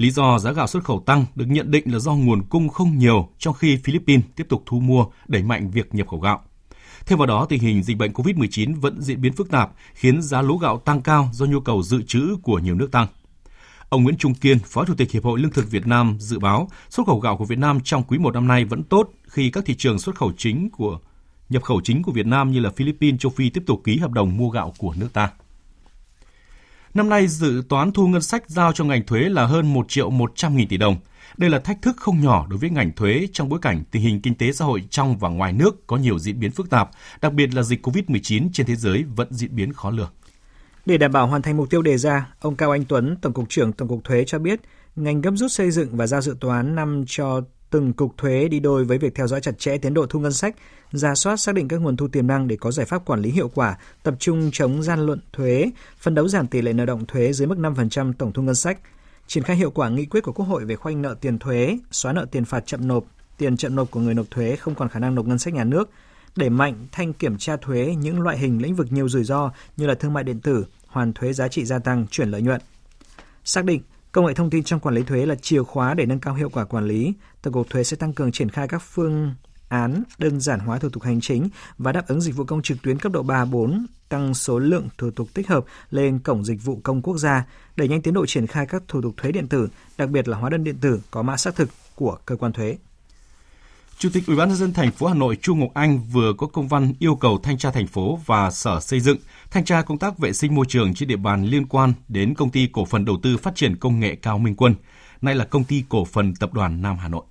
[0.00, 2.98] Lý do giá gạo xuất khẩu tăng được nhận định là do nguồn cung không
[2.98, 6.40] nhiều trong khi Philippines tiếp tục thu mua đẩy mạnh việc nhập khẩu gạo.
[7.06, 10.42] Thêm vào đó, tình hình dịch bệnh COVID-19 vẫn diễn biến phức tạp, khiến giá
[10.42, 13.06] lúa gạo tăng cao do nhu cầu dự trữ của nhiều nước tăng.
[13.88, 16.68] Ông Nguyễn Trung Kiên, Phó Chủ tịch Hiệp hội Lương thực Việt Nam dự báo
[16.90, 19.64] xuất khẩu gạo của Việt Nam trong quý 1 năm nay vẫn tốt khi các
[19.66, 20.98] thị trường xuất khẩu chính của
[21.48, 24.10] nhập khẩu chính của Việt Nam như là Philippines, châu Phi tiếp tục ký hợp
[24.10, 25.30] đồng mua gạo của nước ta.
[26.94, 30.10] Năm nay, dự toán thu ngân sách giao cho ngành thuế là hơn 1 triệu
[30.10, 30.96] 100 nghìn tỷ đồng.
[31.36, 34.20] Đây là thách thức không nhỏ đối với ngành thuế trong bối cảnh tình hình
[34.20, 37.32] kinh tế xã hội trong và ngoài nước có nhiều diễn biến phức tạp, đặc
[37.32, 40.10] biệt là dịch COVID-19 trên thế giới vẫn diễn biến khó lường.
[40.86, 43.48] Để đảm bảo hoàn thành mục tiêu đề ra, ông Cao Anh Tuấn, Tổng cục
[43.48, 44.60] trưởng Tổng cục Thuế cho biết,
[44.96, 48.60] ngành gấp rút xây dựng và giao dự toán năm cho từng cục thuế đi
[48.60, 50.56] đôi với việc theo dõi chặt chẽ tiến độ thu ngân sách,
[50.92, 53.30] ra soát xác định các nguồn thu tiềm năng để có giải pháp quản lý
[53.30, 57.06] hiệu quả, tập trung chống gian lận thuế, phân đấu giảm tỷ lệ nợ động
[57.06, 58.78] thuế dưới mức 5% tổng thu ngân sách,
[59.26, 62.12] triển khai hiệu quả nghị quyết của Quốc hội về khoanh nợ tiền thuế, xóa
[62.12, 63.04] nợ tiền phạt chậm nộp,
[63.38, 65.64] tiền chậm nộp của người nộp thuế không còn khả năng nộp ngân sách nhà
[65.64, 65.90] nước,
[66.36, 69.86] đẩy mạnh thanh kiểm tra thuế những loại hình lĩnh vực nhiều rủi ro như
[69.86, 72.60] là thương mại điện tử, hoàn thuế giá trị gia tăng, chuyển lợi nhuận.
[73.44, 73.80] Xác định
[74.12, 76.48] công nghệ thông tin trong quản lý thuế là chìa khóa để nâng cao hiệu
[76.52, 79.34] quả quản lý, Tổng cục Thuế sẽ tăng cường triển khai các phương
[79.68, 82.82] án đơn giản hóa thủ tục hành chính và đáp ứng dịch vụ công trực
[82.82, 86.64] tuyến cấp độ 3 4, tăng số lượng thủ tục tích hợp lên cổng dịch
[86.64, 87.46] vụ công quốc gia,
[87.76, 89.68] đẩy nhanh tiến độ triển khai các thủ tục thuế điện tử,
[89.98, 92.76] đặc biệt là hóa đơn điện tử có mã xác thực của cơ quan thuế.
[94.00, 96.46] Chủ tịch Ủy ban nhân dân thành phố Hà Nội Chu Ngọc Anh vừa có
[96.46, 99.16] công văn yêu cầu thanh tra thành phố và Sở Xây dựng
[99.50, 102.50] thanh tra công tác vệ sinh môi trường trên địa bàn liên quan đến công
[102.50, 104.74] ty cổ phần đầu tư phát triển công nghệ cao Minh Quân,
[105.20, 107.22] nay là công ty cổ phần tập đoàn Nam Hà Nội.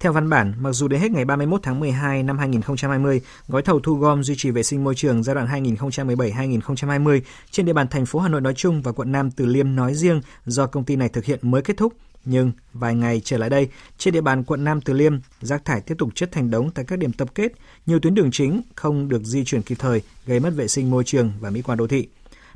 [0.00, 3.80] Theo văn bản, mặc dù đến hết ngày 31 tháng 12 năm 2020, gói thầu
[3.80, 8.06] thu gom duy trì vệ sinh môi trường giai đoạn 2017-2020 trên địa bàn thành
[8.06, 10.96] phố Hà Nội nói chung và quận Nam Từ Liêm nói riêng do công ty
[10.96, 11.92] này thực hiện mới kết thúc,
[12.24, 15.80] nhưng vài ngày trở lại đây, trên địa bàn quận Nam Từ Liêm, rác thải
[15.80, 17.52] tiếp tục chất thành đống tại các điểm tập kết,
[17.86, 21.04] nhiều tuyến đường chính không được di chuyển kịp thời, gây mất vệ sinh môi
[21.04, 22.08] trường và mỹ quan đô thị.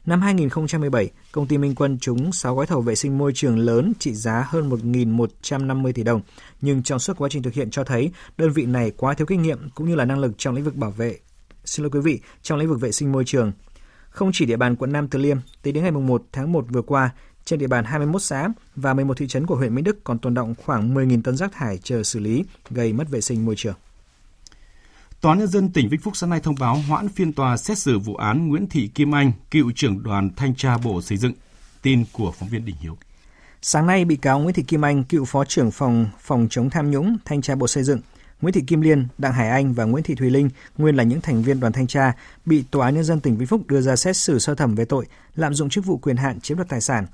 [0.06, 3.92] Năm 2017, công ty Minh Quân trúng 6 gói thầu vệ sinh môi trường lớn
[3.98, 6.20] trị giá hơn 1.150 tỷ đồng,
[6.60, 9.42] nhưng trong suốt quá trình thực hiện cho thấy đơn vị này quá thiếu kinh
[9.42, 11.18] nghiệm cũng như là năng lực trong lĩnh vực bảo vệ.
[11.64, 13.52] Xin lỗi quý vị, trong lĩnh vực vệ sinh môi trường.
[14.10, 16.82] Không chỉ địa bàn quận Nam Từ Liêm, tính đến ngày 1 tháng 1 vừa
[16.82, 17.10] qua,
[17.44, 20.34] trên địa bàn 21 xã và 11 thị trấn của huyện Mỹ Đức còn tồn
[20.34, 23.74] động khoảng 10.000 tấn rác thải chờ xử lý, gây mất vệ sinh môi trường.
[25.20, 27.98] Tòa nhân dân tỉnh Vĩnh Phúc sáng nay thông báo hoãn phiên tòa xét xử
[27.98, 31.32] vụ án Nguyễn Thị Kim Anh, cựu trưởng đoàn thanh tra Bộ Xây dựng.
[31.82, 32.96] Tin của phóng viên Đình Hiếu.
[33.62, 36.90] Sáng nay, bị cáo Nguyễn Thị Kim Anh, cựu phó trưởng phòng phòng chống tham
[36.90, 38.00] nhũng thanh tra Bộ Xây dựng,
[38.40, 41.20] Nguyễn Thị Kim Liên, Đặng Hải Anh và Nguyễn Thị Thùy Linh, nguyên là những
[41.20, 42.12] thành viên đoàn thanh tra,
[42.44, 44.84] bị Tòa án nhân dân tỉnh Vĩnh Phúc đưa ra xét xử sơ thẩm về
[44.84, 47.06] tội lạm dụng chức vụ quyền hạn chiếm đoạt tài sản,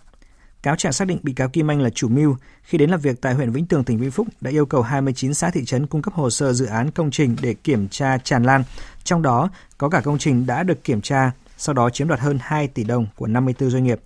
[0.63, 3.21] Cáo trạng xác định bị cáo Kim Anh là chủ mưu khi đến làm việc
[3.21, 6.03] tại huyện Vĩnh Tường, tỉnh Vĩnh Phúc đã yêu cầu 29 xã thị trấn cung
[6.03, 8.65] cấp hồ sơ dự án công trình để kiểm tra tràn lan.
[9.05, 12.39] Trong đó có cả công trình đã được kiểm tra, sau đó chiếm đoạt hơn
[12.43, 14.01] 2 tỷ đồng của 54 doanh nghiệp.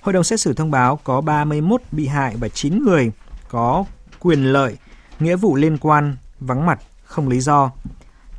[0.00, 3.12] Hội đồng xét xử thông báo có 31 bị hại và 9 người
[3.48, 3.84] có
[4.18, 4.76] quyền lợi,
[5.20, 7.70] nghĩa vụ liên quan, vắng mặt, không lý do.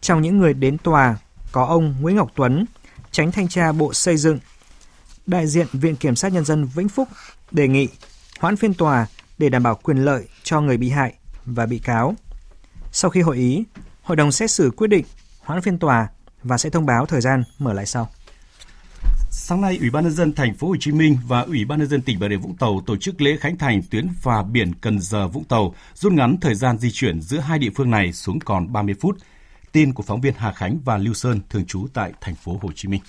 [0.01, 1.17] Trong những người đến tòa
[1.51, 2.65] có ông Nguyễn Ngọc Tuấn,
[3.11, 4.39] tránh thanh tra Bộ Xây dựng,
[5.25, 7.07] đại diện Viện Kiểm sát Nhân dân Vĩnh Phúc
[7.51, 7.87] đề nghị
[8.39, 11.13] hoãn phiên tòa để đảm bảo quyền lợi cho người bị hại
[11.45, 12.15] và bị cáo.
[12.91, 13.63] Sau khi hội ý,
[14.01, 15.05] hội đồng xét xử quyết định
[15.39, 16.07] hoãn phiên tòa
[16.43, 18.09] và sẽ thông báo thời gian mở lại sau.
[19.31, 21.87] Sáng nay, Ủy ban nhân dân thành phố Hồ Chí Minh và Ủy ban nhân
[21.87, 24.99] dân tỉnh Bà Rịa Vũng Tàu tổ chức lễ khánh thành tuyến phà biển Cần
[24.99, 28.39] Giờ Vũng Tàu, rút ngắn thời gian di chuyển giữa hai địa phương này xuống
[28.39, 29.17] còn 30 phút.
[29.71, 32.71] Tin của phóng viên Hà Khánh và Lưu Sơn thường trú tại thành phố Hồ
[32.75, 33.01] Chí Minh.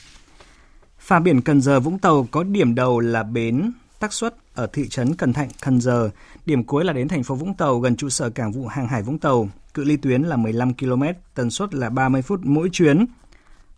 [0.99, 4.89] Phà biển Cần Giờ Vũng Tàu có điểm đầu là bến tắc suất ở thị
[4.89, 6.11] trấn Cần Thạnh, Cần Giờ.
[6.47, 9.03] Điểm cuối là đến thành phố Vũng Tàu gần trụ sở cảng vụ hàng hải
[9.03, 9.49] Vũng Tàu.
[9.75, 11.03] Cự ly tuyến là 15 km,
[11.35, 13.07] tần suất là 30 phút mỗi chuyến.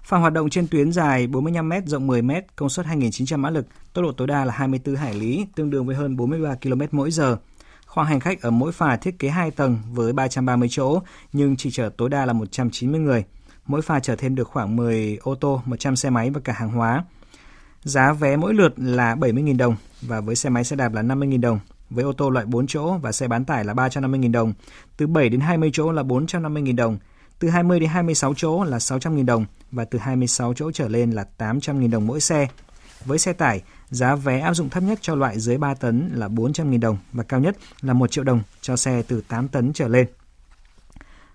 [0.02, 3.50] Phà hoạt động trên tuyến dài 45 m, rộng 10 m, công suất 2.900 mã
[3.50, 6.83] lực, tốc độ tối đa là 24 hải lý, tương đương với hơn 43 km
[6.90, 7.37] mỗi giờ.
[7.87, 11.00] Khoang hành khách ở mỗi phà thiết kế 2 tầng với 330 chỗ,
[11.33, 13.24] nhưng chỉ chở tối đa là 190 người.
[13.66, 16.70] Mỗi phà chở thêm được khoảng 10 ô tô, 100 xe máy và cả hàng
[16.70, 17.05] hóa.
[17.87, 21.40] Giá vé mỗi lượt là 70.000 đồng và với xe máy xe đạp là 50.000
[21.40, 21.59] đồng.
[21.90, 24.53] Với ô tô loại 4 chỗ và xe bán tải là 350.000 đồng.
[24.96, 26.99] Từ 7 đến 20 chỗ là 450.000 đồng.
[27.38, 31.27] Từ 20 đến 26 chỗ là 600.000 đồng và từ 26 chỗ trở lên là
[31.38, 32.49] 800.000 đồng mỗi xe.
[33.05, 36.29] Với xe tải, giá vé áp dụng thấp nhất cho loại dưới 3 tấn là
[36.29, 39.88] 400.000 đồng và cao nhất là 1 triệu đồng cho xe từ 8 tấn trở
[39.88, 40.07] lên.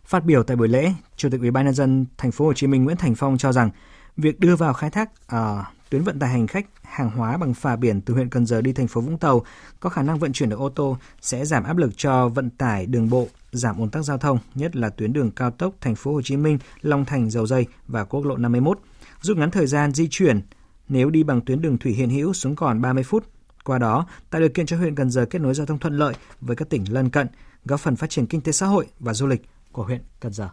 [0.06, 2.68] Phát biểu tại buổi lễ, Chủ tịch Ủy ban nhân dân thành phố Hồ Chí
[2.68, 3.70] Minh Nguyễn Thành Phong cho rằng
[4.18, 7.76] việc đưa vào khai thác à, tuyến vận tải hành khách hàng hóa bằng phà
[7.76, 9.46] biển từ huyện Cần Giờ đi thành phố Vũng Tàu
[9.80, 12.86] có khả năng vận chuyển được ô tô sẽ giảm áp lực cho vận tải
[12.86, 16.14] đường bộ, giảm ùn tắc giao thông, nhất là tuyến đường cao tốc thành phố
[16.14, 18.80] Hồ Chí Minh, Long Thành, Dầu Dây và quốc lộ 51,
[19.22, 20.42] rút ngắn thời gian di chuyển
[20.90, 23.26] nếu đi bằng tuyến đường thủy hiện hữu xuống còn 30 phút.
[23.64, 26.14] Qua đó, tạo điều kiện cho huyện Cần Giờ kết nối giao thông thuận lợi
[26.42, 27.28] với các tỉnh lân cận,
[27.66, 30.50] góp phần phát triển kinh tế xã hội và du lịch của huyện Cần Giờ.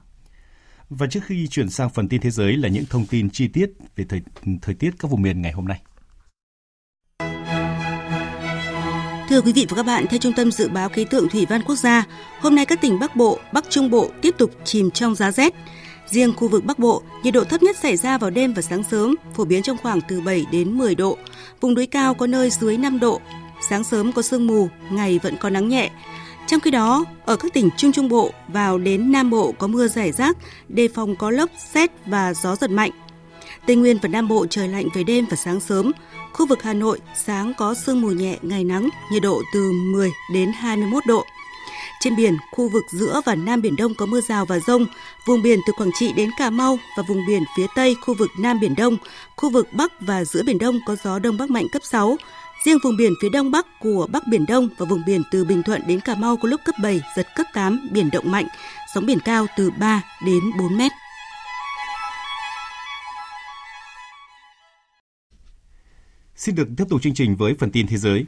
[0.90, 3.70] Và trước khi chuyển sang phần tin thế giới là những thông tin chi tiết
[3.96, 4.20] về thời,
[4.62, 5.80] thời tiết các vùng miền ngày hôm nay.
[9.28, 11.62] Thưa quý vị và các bạn, theo Trung tâm Dự báo Khí tượng Thủy văn
[11.62, 12.06] Quốc gia,
[12.40, 15.54] hôm nay các tỉnh Bắc Bộ, Bắc Trung Bộ tiếp tục chìm trong giá rét.
[16.06, 18.82] Riêng khu vực Bắc Bộ, nhiệt độ thấp nhất xảy ra vào đêm và sáng
[18.82, 21.18] sớm, phổ biến trong khoảng từ 7 đến 10 độ.
[21.60, 23.20] Vùng núi cao có nơi dưới 5 độ.
[23.68, 25.90] Sáng sớm có sương mù, ngày vẫn có nắng nhẹ.
[26.48, 29.88] Trong khi đó, ở các tỉnh Trung Trung Bộ vào đến Nam Bộ có mưa
[29.88, 30.36] rải rác,
[30.68, 32.90] đề phòng có lốc, xét và gió giật mạnh.
[33.66, 35.92] Tây Nguyên và Nam Bộ trời lạnh về đêm và sáng sớm.
[36.32, 40.10] Khu vực Hà Nội sáng có sương mù nhẹ, ngày nắng, nhiệt độ từ 10
[40.32, 41.24] đến 21 độ.
[42.00, 44.86] Trên biển, khu vực giữa và Nam Biển Đông có mưa rào và rông,
[45.26, 48.30] vùng biển từ Quảng Trị đến Cà Mau và vùng biển phía Tây khu vực
[48.38, 48.96] Nam Biển Đông,
[49.36, 52.16] khu vực Bắc và giữa Biển Đông có gió Đông Bắc mạnh cấp 6,
[52.64, 55.62] Riêng vùng biển phía đông bắc của Bắc Biển Đông và vùng biển từ Bình
[55.62, 58.46] Thuận đến Cà Mau có lúc cấp 7, giật cấp 8, biển động mạnh,
[58.94, 60.92] sóng biển cao từ 3 đến 4 mét.
[66.36, 68.24] Xin được tiếp tục chương trình với phần tin thế giới.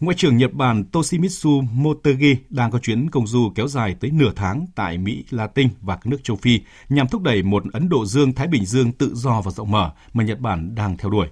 [0.00, 4.32] Ngoại trưởng Nhật Bản Toshimitsu Motegi đang có chuyến công du kéo dài tới nửa
[4.36, 8.06] tháng tại Mỹ Latin và các nước châu Phi nhằm thúc đẩy một Ấn Độ
[8.06, 11.26] Dương-Thái Bình Dương tự do và rộng mở mà Nhật Bản đang theo đuổi.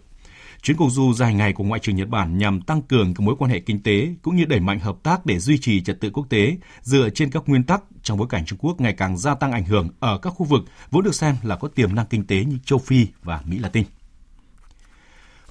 [0.64, 3.34] Chuyến công du dài ngày của Ngoại trưởng Nhật Bản nhằm tăng cường các mối
[3.38, 6.10] quan hệ kinh tế cũng như đẩy mạnh hợp tác để duy trì trật tự
[6.10, 9.34] quốc tế dựa trên các nguyên tắc trong bối cảnh Trung Quốc ngày càng gia
[9.34, 12.26] tăng ảnh hưởng ở các khu vực vốn được xem là có tiềm năng kinh
[12.26, 13.84] tế như châu Phi và Mỹ Latin.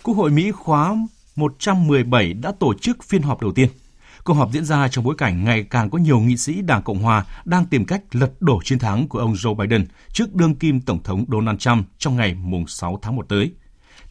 [0.03, 0.95] Quốc hội Mỹ khóa
[1.35, 3.69] 117 đã tổ chức phiên họp đầu tiên.
[4.23, 6.99] Cuộc họp diễn ra trong bối cảnh ngày càng có nhiều nghị sĩ Đảng Cộng
[6.99, 10.81] Hòa đang tìm cách lật đổ chiến thắng của ông Joe Biden trước đương kim
[10.81, 12.35] Tổng thống Donald Trump trong ngày
[12.67, 13.53] 6 tháng 1 tới.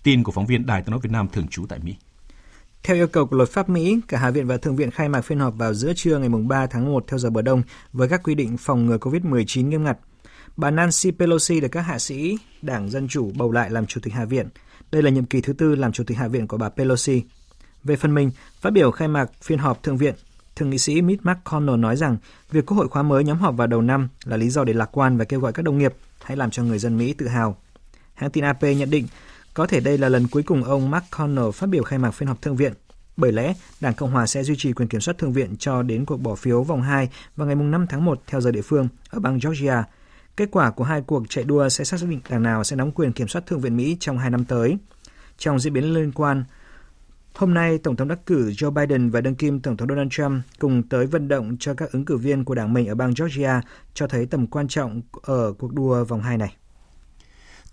[0.03, 1.97] Tin của phóng viên Đài tiếng nói Việt Nam thường trú tại Mỹ.
[2.83, 5.21] Theo yêu cầu của luật pháp Mỹ, cả Hạ viện và Thượng viện khai mạc
[5.21, 7.63] phiên họp vào giữa trưa ngày 3 tháng 1 theo giờ bờ đông
[7.93, 9.99] với các quy định phòng ngừa COVID-19 nghiêm ngặt.
[10.57, 14.15] Bà Nancy Pelosi được các hạ sĩ Đảng Dân Chủ bầu lại làm Chủ tịch
[14.15, 14.49] Hạ viện.
[14.93, 17.23] Đây là nhiệm kỳ thứ tư làm Chủ tịch Hạ viện của bà Pelosi.
[17.85, 20.15] Về phần mình, phát biểu khai mạc phiên họp Thượng viện,
[20.57, 22.17] Thượng nghị sĩ Mitch McConnell nói rằng
[22.51, 24.89] việc Quốc hội khóa mới nhóm họp vào đầu năm là lý do để lạc
[24.93, 27.57] quan và kêu gọi các đồng nghiệp hãy làm cho người dân Mỹ tự hào.
[28.15, 29.07] Hãng tin AP nhận định
[29.55, 32.43] có thể đây là lần cuối cùng ông McConnell phát biểu khai mạc phiên họp
[32.43, 32.73] Thượng viện.
[33.17, 36.05] Bởi lẽ, Đảng Cộng hòa sẽ duy trì quyền kiểm soát Thượng viện cho đến
[36.05, 39.21] cuộc bỏ phiếu vòng 2 vào ngày 5 tháng 1 theo giờ địa phương ở
[39.21, 39.85] bang Georgia.
[40.37, 43.13] Kết quả của hai cuộc chạy đua sẽ xác định đảng nào sẽ nắm quyền
[43.13, 44.77] kiểm soát Thượng viện Mỹ trong hai năm tới.
[45.39, 46.45] Trong diễn biến liên quan,
[47.35, 50.43] Hôm nay, Tổng thống đắc cử Joe Biden và đương kim Tổng thống Donald Trump
[50.59, 53.61] cùng tới vận động cho các ứng cử viên của đảng mình ở bang Georgia
[53.95, 56.57] cho thấy tầm quan trọng ở cuộc đua vòng 2 này.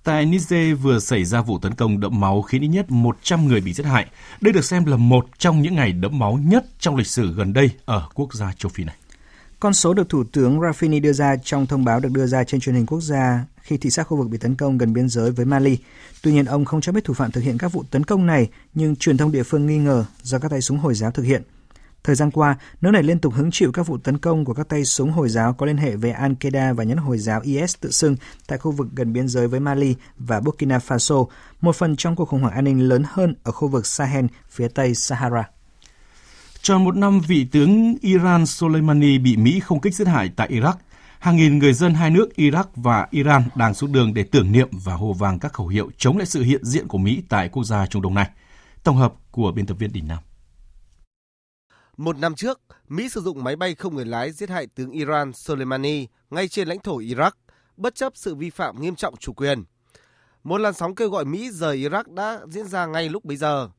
[0.03, 3.61] Tại Niger vừa xảy ra vụ tấn công đẫm máu khiến ít nhất 100 người
[3.61, 4.05] bị giết hại.
[4.41, 7.53] Đây được xem là một trong những ngày đẫm máu nhất trong lịch sử gần
[7.53, 8.95] đây ở quốc gia châu Phi này.
[9.59, 12.61] Con số được Thủ tướng Rafini đưa ra trong thông báo được đưa ra trên
[12.61, 15.31] truyền hình quốc gia khi thị xác khu vực bị tấn công gần biên giới
[15.31, 15.77] với Mali.
[16.21, 18.49] Tuy nhiên, ông không cho biết thủ phạm thực hiện các vụ tấn công này,
[18.73, 21.43] nhưng truyền thông địa phương nghi ngờ do các tay súng Hồi giáo thực hiện.
[22.03, 24.69] Thời gian qua, nước này liên tục hứng chịu các vụ tấn công của các
[24.69, 27.91] tay súng Hồi giáo có liên hệ với Al-Qaeda và nhóm Hồi giáo IS tự
[27.91, 28.15] xưng
[28.47, 31.27] tại khu vực gần biên giới với Mali và Burkina Faso,
[31.61, 34.67] một phần trong cuộc khủng hoảng an ninh lớn hơn ở khu vực Sahel phía
[34.67, 35.43] tây Sahara.
[36.61, 40.73] Tròn một năm vị tướng Iran Soleimani bị Mỹ không kích giết hại tại Iraq,
[41.19, 44.69] hàng nghìn người dân hai nước Iraq và Iran đang xuống đường để tưởng niệm
[44.71, 47.63] và hô vang các khẩu hiệu chống lại sự hiện diện của Mỹ tại quốc
[47.63, 48.29] gia Trung Đông này.
[48.83, 50.19] Tổng hợp của biên tập viên Đình Nam.
[51.99, 52.59] Một năm trước,
[52.89, 56.67] Mỹ sử dụng máy bay không người lái giết hại tướng Iran Soleimani ngay trên
[56.67, 57.31] lãnh thổ Iraq,
[57.77, 59.63] bất chấp sự vi phạm nghiêm trọng chủ quyền.
[60.43, 63.69] Một làn sóng kêu gọi Mỹ rời Iraq đã diễn ra ngay lúc bấy giờ.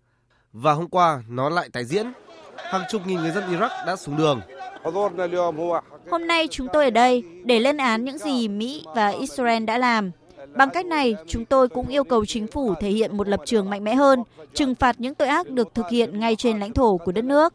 [0.53, 2.13] Và hôm qua, nó lại tái diễn.
[2.57, 4.41] Hàng chục nghìn người dân Iraq đã xuống đường.
[6.11, 9.79] Hôm nay chúng tôi ở đây để lên án những gì Mỹ và Israel đã
[9.79, 10.11] làm.
[10.55, 13.71] Bằng cách này, chúng tôi cũng yêu cầu chính phủ thể hiện một lập trường
[13.71, 14.23] mạnh mẽ hơn,
[14.55, 17.55] trừng phạt những tội ác được thực hiện ngay trên lãnh thổ của đất nước.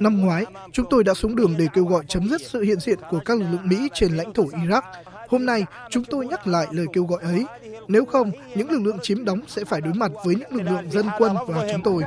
[0.00, 2.98] Năm ngoái, chúng tôi đã xuống đường để kêu gọi chấm dứt sự hiện diện
[3.10, 4.82] của các lực lượng Mỹ trên lãnh thổ Iraq.
[5.28, 7.44] Hôm nay, chúng tôi nhắc lại lời kêu gọi ấy.
[7.88, 10.90] Nếu không, những lực lượng chiếm đóng sẽ phải đối mặt với những lực lượng
[10.90, 12.02] dân quân và chúng tôi.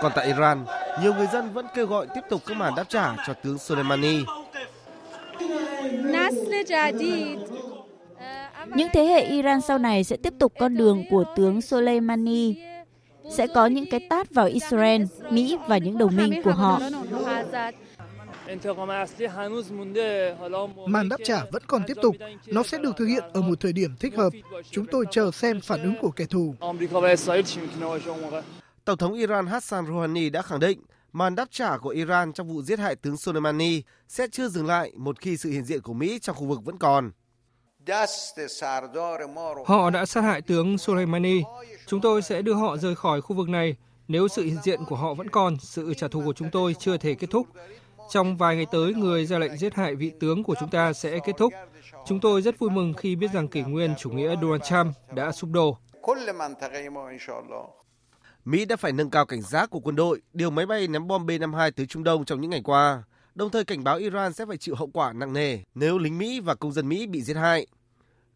[0.00, 0.64] Còn tại Iran,
[1.02, 4.24] nhiều người dân vẫn kêu gọi tiếp tục các màn đáp trả cho tướng Soleimani.
[8.76, 12.56] Những thế hệ Iran sau này sẽ tiếp tục con đường của tướng Soleimani.
[13.30, 16.80] Sẽ có những cái tát vào Israel, Mỹ và những đồng minh của họ.
[20.86, 22.16] Màn đáp trả vẫn còn tiếp tục.
[22.46, 24.32] Nó sẽ được thực hiện ở một thời điểm thích hợp.
[24.70, 26.54] Chúng tôi chờ xem phản ứng của kẻ thù.
[28.84, 30.80] Tổng thống Iran Hassan Rouhani đã khẳng định
[31.12, 34.92] màn đáp trả của Iran trong vụ giết hại tướng Soleimani sẽ chưa dừng lại
[34.96, 37.10] một khi sự hiện diện của Mỹ trong khu vực vẫn còn.
[39.66, 41.42] Họ đã sát hại tướng Soleimani.
[41.86, 43.76] Chúng tôi sẽ đưa họ rời khỏi khu vực này.
[44.08, 46.96] Nếu sự hiện diện của họ vẫn còn, sự trả thù của chúng tôi chưa
[46.96, 47.46] thể kết thúc.
[48.10, 51.18] Trong vài ngày tới, người ra lệnh giết hại vị tướng của chúng ta sẽ
[51.24, 51.52] kết thúc.
[52.06, 55.32] Chúng tôi rất vui mừng khi biết rằng kỷ nguyên chủ nghĩa Donald Trump đã
[55.32, 55.78] sụp đổ.
[58.44, 61.26] Mỹ đã phải nâng cao cảnh giác của quân đội, điều máy bay ném bom
[61.26, 63.02] B-52 tới Trung Đông trong những ngày qua,
[63.34, 66.40] đồng thời cảnh báo Iran sẽ phải chịu hậu quả nặng nề nếu lính Mỹ
[66.40, 67.66] và công dân Mỹ bị giết hại.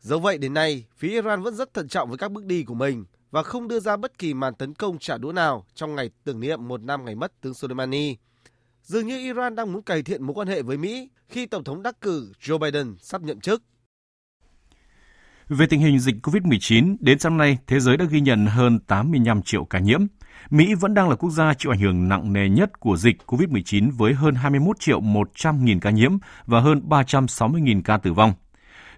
[0.02, 2.74] Dẫu vậy đến nay, phía Iran vẫn rất thận trọng với các bước đi của
[2.74, 6.10] mình và không đưa ra bất kỳ màn tấn công trả đũa nào trong ngày
[6.24, 8.16] tưởng niệm một năm ngày mất tướng Soleimani.
[8.82, 11.82] Dường như Iran đang muốn cải thiện mối quan hệ với Mỹ khi Tổng thống
[11.82, 13.62] đắc cử Joe Biden sắp nhậm chức.
[15.48, 19.42] Về tình hình dịch COVID-19, đến sáng nay, thế giới đã ghi nhận hơn 85
[19.42, 20.06] triệu ca nhiễm.
[20.50, 23.90] Mỹ vẫn đang là quốc gia chịu ảnh hưởng nặng nề nhất của dịch COVID-19
[23.96, 26.12] với hơn 21 triệu 100 nghìn ca nhiễm
[26.46, 28.34] và hơn 360 nghìn ca tử vong.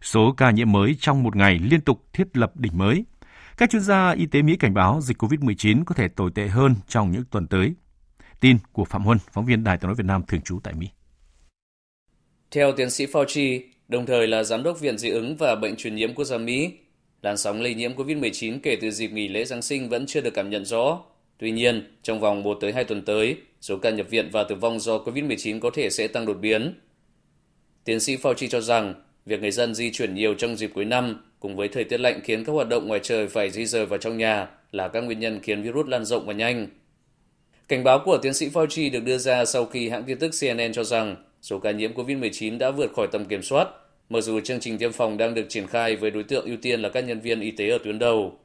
[0.05, 3.05] Số ca nhiễm mới trong một ngày liên tục thiết lập đỉnh mới.
[3.57, 6.75] Các chuyên gia y tế Mỹ cảnh báo dịch COVID-19 có thể tồi tệ hơn
[6.89, 7.73] trong những tuần tới.
[8.41, 10.89] Tin của Phạm Huân, phóng viên Đài tiếng nói Việt Nam thường trú tại Mỹ.
[12.51, 15.95] Theo tiến sĩ Fauci, đồng thời là giám đốc Viện Dị ứng và Bệnh truyền
[15.95, 16.73] nhiễm quốc gia Mỹ,
[17.23, 20.35] làn sóng lây nhiễm COVID-19 kể từ dịp nghỉ lễ Giáng sinh vẫn chưa được
[20.35, 21.01] cảm nhận rõ.
[21.39, 24.55] Tuy nhiên, trong vòng 1 tới 2 tuần tới, số ca nhập viện và tử
[24.55, 26.75] vong do COVID-19 có thể sẽ tăng đột biến.
[27.85, 28.95] Tiến sĩ Fauci cho rằng,
[29.27, 32.21] việc người dân di chuyển nhiều trong dịp cuối năm cùng với thời tiết lạnh
[32.25, 35.21] khiến các hoạt động ngoài trời phải di rời vào trong nhà là các nguyên
[35.21, 36.67] nhân khiến virus lan rộng và nhanh.
[37.69, 40.73] Cảnh báo của tiến sĩ Fauci được đưa ra sau khi hãng tin tức CNN
[40.73, 43.69] cho rằng số ca nhiễm COVID-19 đã vượt khỏi tầm kiểm soát,
[44.09, 46.83] mặc dù chương trình tiêm phòng đang được triển khai với đối tượng ưu tiên
[46.83, 48.39] là các nhân viên y tế ở tuyến đầu.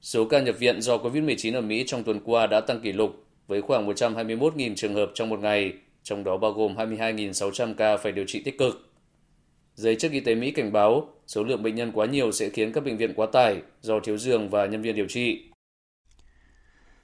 [0.00, 3.24] Số ca nhập viện do COVID-19 ở Mỹ trong tuần qua đã tăng kỷ lục
[3.46, 8.12] với khoảng 121.000 trường hợp trong một ngày, trong đó bao gồm 22.600 ca phải
[8.12, 8.91] điều trị tích cực.
[9.74, 12.72] Giới chức y tế Mỹ cảnh báo số lượng bệnh nhân quá nhiều sẽ khiến
[12.72, 15.52] các bệnh viện quá tải do thiếu giường và nhân viên điều trị.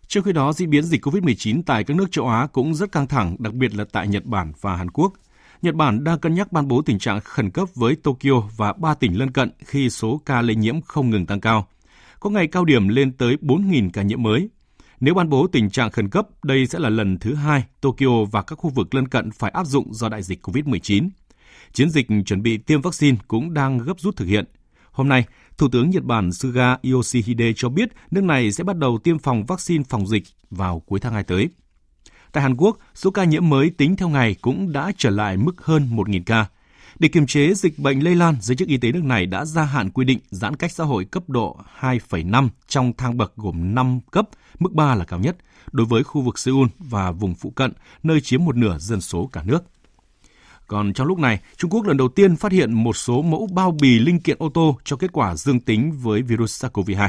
[0.09, 3.07] Trong khi đó, diễn biến dịch COVID-19 tại các nước châu Á cũng rất căng
[3.07, 5.13] thẳng, đặc biệt là tại Nhật Bản và Hàn Quốc.
[5.63, 8.95] Nhật Bản đang cân nhắc ban bố tình trạng khẩn cấp với Tokyo và ba
[8.95, 11.69] tỉnh lân cận khi số ca lây nhiễm không ngừng tăng cao.
[12.21, 14.49] Có ngày cao điểm lên tới 4.000 ca nhiễm mới.
[15.01, 18.43] Nếu ban bố tình trạng khẩn cấp, đây sẽ là lần thứ hai Tokyo và
[18.43, 21.09] các khu vực lân cận phải áp dụng do đại dịch COVID-19.
[21.73, 24.45] Chiến dịch chuẩn bị tiêm vaccine cũng đang gấp rút thực hiện.
[24.91, 25.25] Hôm nay,
[25.59, 29.47] Thủ tướng Nhật Bản Suga Yoshihide cho biết nước này sẽ bắt đầu tiêm phòng
[29.47, 31.49] vaccine phòng dịch vào cuối tháng 2 tới.
[32.33, 35.65] Tại Hàn Quốc, số ca nhiễm mới tính theo ngày cũng đã trở lại mức
[35.65, 36.47] hơn 1.000 ca.
[36.99, 39.65] Để kiềm chế dịch bệnh lây lan, giới chức y tế nước này đã gia
[39.65, 44.01] hạn quy định giãn cách xã hội cấp độ 2,5 trong thang bậc gồm 5
[44.11, 44.29] cấp,
[44.59, 45.37] mức 3 là cao nhất,
[45.73, 49.27] đối với khu vực Seoul và vùng phụ cận, nơi chiếm một nửa dân số
[49.33, 49.64] cả nước.
[50.69, 53.71] Còn trong lúc này, Trung Quốc lần đầu tiên phát hiện một số mẫu bao
[53.81, 57.09] bì linh kiện ô tô cho kết quả dương tính với virus SARS-CoV-2.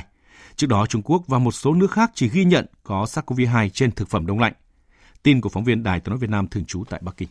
[0.56, 3.92] Trước đó, Trung Quốc và một số nước khác chỉ ghi nhận có SARS-CoV-2 trên
[3.92, 4.54] thực phẩm đông lạnh.
[5.24, 7.30] Tin của phóng viên Đài tiếng nói Việt Nam thường trú tại Bắc Kinh.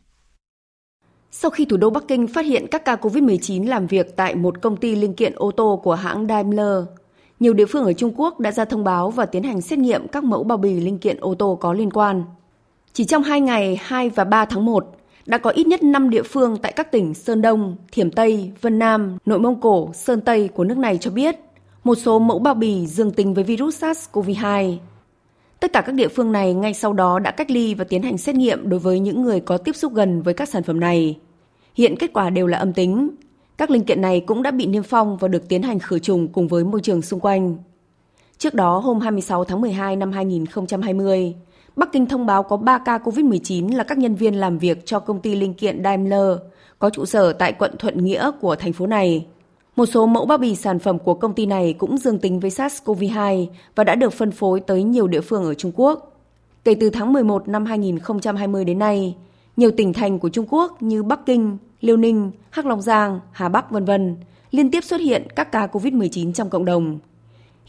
[1.31, 4.63] Sau khi thủ đô Bắc Kinh phát hiện các ca COVID-19 làm việc tại một
[4.63, 6.85] công ty linh kiện ô tô của hãng Daimler,
[7.41, 10.09] nhiều địa phương ở Trung Quốc đã ra thông báo và tiến hành xét nghiệm
[10.09, 12.25] các mẫu bao bì linh kiện ô tô có liên quan.
[12.93, 14.98] Chỉ trong 2 ngày 2 và 3 tháng 1,
[15.29, 18.79] đã có ít nhất 5 địa phương tại các tỉnh Sơn Đông, Thiểm Tây, Vân
[18.79, 21.37] Nam, Nội Mông Cổ, Sơn Tây của nước này cho biết
[21.85, 24.77] một số mẫu bao bì dương tính với virus SARS-CoV-2.
[25.61, 28.19] Tất cả các địa phương này ngay sau đó đã cách ly và tiến hành
[28.19, 31.19] xét nghiệm đối với những người có tiếp xúc gần với các sản phẩm này.
[31.75, 33.11] Hiện kết quả đều là âm tính.
[33.57, 36.29] Các linh kiện này cũng đã bị niêm phong và được tiến hành khử trùng
[36.29, 37.57] cùng với môi trường xung quanh.
[38.39, 41.35] Trước đó, hôm 26 tháng 12 năm 2020,
[41.79, 45.01] Bắc Kinh thông báo có 3 ca COVID-19 là các nhân viên làm việc cho
[45.01, 46.37] công ty linh kiện Daimler,
[46.79, 49.27] có trụ sở tại quận Thuận Nghĩa của thành phố này.
[49.77, 52.51] Một số mẫu bao bì sản phẩm của công ty này cũng dương tính với
[52.51, 56.21] SARS-CoV-2 và đã được phân phối tới nhiều địa phương ở Trung Quốc.
[56.65, 59.17] Kể từ tháng 11 năm 2020 đến nay,
[59.57, 63.49] nhiều tỉnh thành của Trung Quốc như Bắc Kinh, Liêu Ninh, Hắc Long Giang, Hà
[63.49, 64.17] Bắc vân vân
[64.51, 66.99] liên tiếp xuất hiện các ca COVID-19 trong cộng đồng.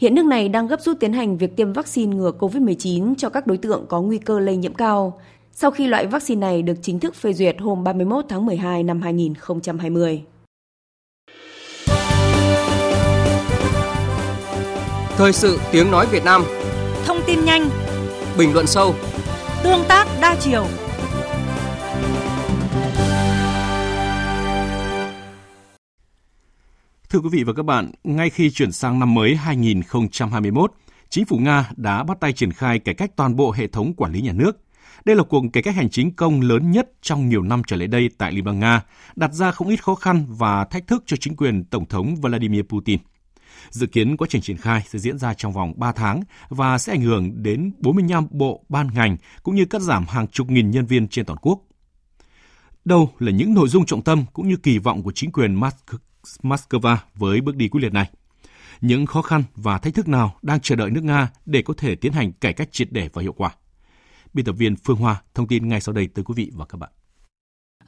[0.00, 3.46] Hiện nước này đang gấp rút tiến hành việc tiêm vaccine ngừa COVID-19 cho các
[3.46, 5.20] đối tượng có nguy cơ lây nhiễm cao,
[5.52, 9.02] sau khi loại vaccine này được chính thức phê duyệt hôm 31 tháng 12 năm
[9.02, 10.22] 2020.
[15.16, 16.44] Thời sự tiếng nói Việt Nam.
[17.04, 17.68] Thông tin nhanh.
[18.38, 18.94] Bình luận sâu.
[19.62, 20.64] Tương tác đa chiều
[27.10, 30.72] Thưa quý vị và các bạn, ngay khi chuyển sang năm mới 2021,
[31.08, 34.12] chính phủ Nga đã bắt tay triển khai cải cách toàn bộ hệ thống quản
[34.12, 34.60] lý nhà nước.
[35.04, 37.88] Đây là cuộc cải cách hành chính công lớn nhất trong nhiều năm trở lại
[37.88, 38.82] đây tại Liên bang Nga,
[39.16, 42.62] đặt ra không ít khó khăn và thách thức cho chính quyền Tổng thống Vladimir
[42.62, 42.98] Putin.
[43.70, 46.92] Dự kiến quá trình triển khai sẽ diễn ra trong vòng 3 tháng và sẽ
[46.92, 50.86] ảnh hưởng đến 45 bộ ban ngành cũng như cắt giảm hàng chục nghìn nhân
[50.86, 51.60] viên trên toàn quốc.
[52.84, 55.98] Đâu là những nội dung trọng tâm cũng như kỳ vọng của chính quyền Moscow
[56.42, 58.10] Moscow với bước đi quyết liệt này?
[58.80, 61.94] Những khó khăn và thách thức nào đang chờ đợi nước Nga để có thể
[61.94, 63.50] tiến hành cải cách triệt để và hiệu quả?
[64.34, 66.78] Biên tập viên Phương Hoa thông tin ngay sau đây tới quý vị và các
[66.78, 66.90] bạn.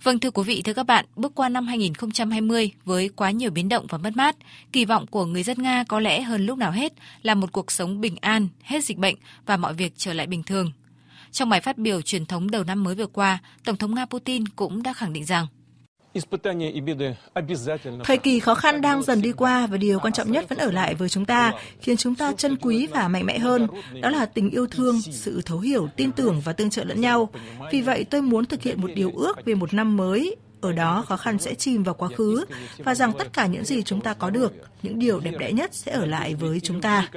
[0.03, 3.69] Vâng thưa quý vị, thưa các bạn, bước qua năm 2020 với quá nhiều biến
[3.69, 4.37] động và mất mát,
[4.73, 7.73] kỳ vọng của người dân Nga có lẽ hơn lúc nào hết là một cuộc
[7.73, 9.17] sống bình an, hết dịch bệnh
[9.47, 10.73] và mọi việc trở lại bình thường.
[11.31, 14.49] Trong bài phát biểu truyền thống đầu năm mới vừa qua, Tổng thống Nga Putin
[14.49, 15.47] cũng đã khẳng định rằng
[18.05, 20.71] Thời kỳ khó khăn đang dần đi qua và điều quan trọng nhất vẫn ở
[20.71, 23.67] lại với chúng ta, khiến chúng ta trân quý và mạnh mẽ hơn.
[24.03, 27.29] Đó là tình yêu thương, sự thấu hiểu, tin tưởng và tương trợ lẫn nhau.
[27.73, 31.05] Vì vậy tôi muốn thực hiện một điều ước về một năm mới ở đó
[31.09, 32.45] khó khăn sẽ chìm vào quá khứ
[32.79, 34.53] và rằng tất cả những gì chúng ta có được,
[34.83, 37.09] những điều đẹp đẽ nhất sẽ ở lại với chúng ta.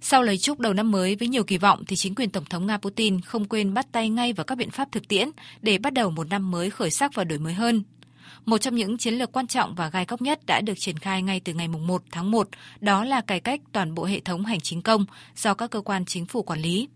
[0.00, 2.66] Sau lời chúc đầu năm mới với nhiều kỳ vọng thì chính quyền Tổng thống
[2.66, 5.28] Nga Putin không quên bắt tay ngay vào các biện pháp thực tiễn
[5.62, 7.82] để bắt đầu một năm mới khởi sắc và đổi mới hơn.
[8.44, 11.22] Một trong những chiến lược quan trọng và gai góc nhất đã được triển khai
[11.22, 12.48] ngay từ ngày 1 tháng 1,
[12.80, 15.04] đó là cải cách toàn bộ hệ thống hành chính công
[15.36, 16.88] do các cơ quan chính phủ quản lý.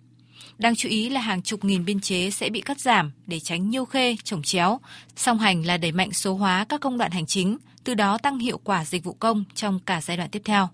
[0.58, 3.70] Đáng chú ý là hàng chục nghìn biên chế sẽ bị cắt giảm để tránh
[3.70, 4.80] nhiêu khê, trồng chéo.
[5.16, 8.38] Song hành là đẩy mạnh số hóa các công đoạn hành chính, từ đó tăng
[8.38, 10.68] hiệu quả dịch vụ công trong cả giai đoạn tiếp theo.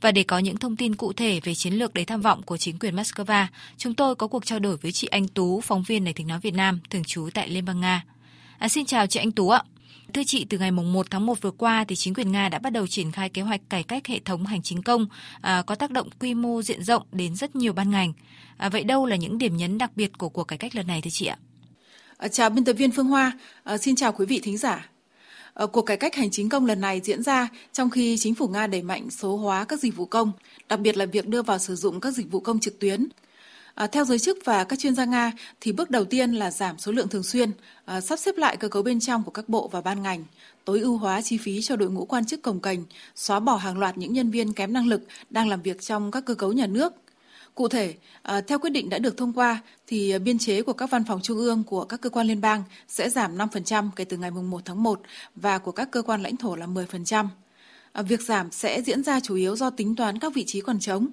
[0.00, 2.56] Và để có những thông tin cụ thể về chiến lược đầy tham vọng của
[2.56, 6.04] chính quyền Moscow, chúng tôi có cuộc trao đổi với chị Anh Tú, phóng viên
[6.04, 8.04] Đài tiếng nói Việt Nam, thường trú tại Liên bang Nga.
[8.58, 9.62] À, xin chào chị Anh Tú ạ.
[10.14, 12.70] Thưa chị, từ ngày 1 tháng 1 vừa qua thì chính quyền Nga đã bắt
[12.70, 15.06] đầu triển khai kế hoạch cải cách hệ thống hành chính công
[15.40, 18.12] à, có tác động quy mô diện rộng đến rất nhiều ban ngành.
[18.56, 21.00] À, vậy đâu là những điểm nhấn đặc biệt của cuộc cải cách lần này
[21.02, 21.36] thưa chị ạ?
[22.16, 23.32] À, chào biên tập viên Phương Hoa,
[23.64, 24.90] à, xin chào quý vị thính giả.
[25.54, 28.48] À, cuộc cải cách hành chính công lần này diễn ra trong khi chính phủ
[28.48, 30.32] Nga đẩy mạnh số hóa các dịch vụ công,
[30.68, 33.08] đặc biệt là việc đưa vào sử dụng các dịch vụ công trực tuyến.
[33.78, 36.78] À, theo giới chức và các chuyên gia Nga, thì bước đầu tiên là giảm
[36.78, 37.50] số lượng thường xuyên,
[37.84, 40.24] à, sắp xếp lại cơ cấu bên trong của các bộ và ban ngành,
[40.64, 43.78] tối ưu hóa chi phí cho đội ngũ quan chức cồng cành, xóa bỏ hàng
[43.78, 46.66] loạt những nhân viên kém năng lực đang làm việc trong các cơ cấu nhà
[46.66, 46.92] nước.
[47.54, 50.90] Cụ thể, à, theo quyết định đã được thông qua, thì biên chế của các
[50.90, 54.16] văn phòng trung ương của các cơ quan liên bang sẽ giảm 5% kể từ
[54.16, 55.00] ngày 1 tháng 1
[55.36, 57.28] và của các cơ quan lãnh thổ là 10%.
[57.92, 60.80] À, việc giảm sẽ diễn ra chủ yếu do tính toán các vị trí còn
[60.80, 61.08] trống.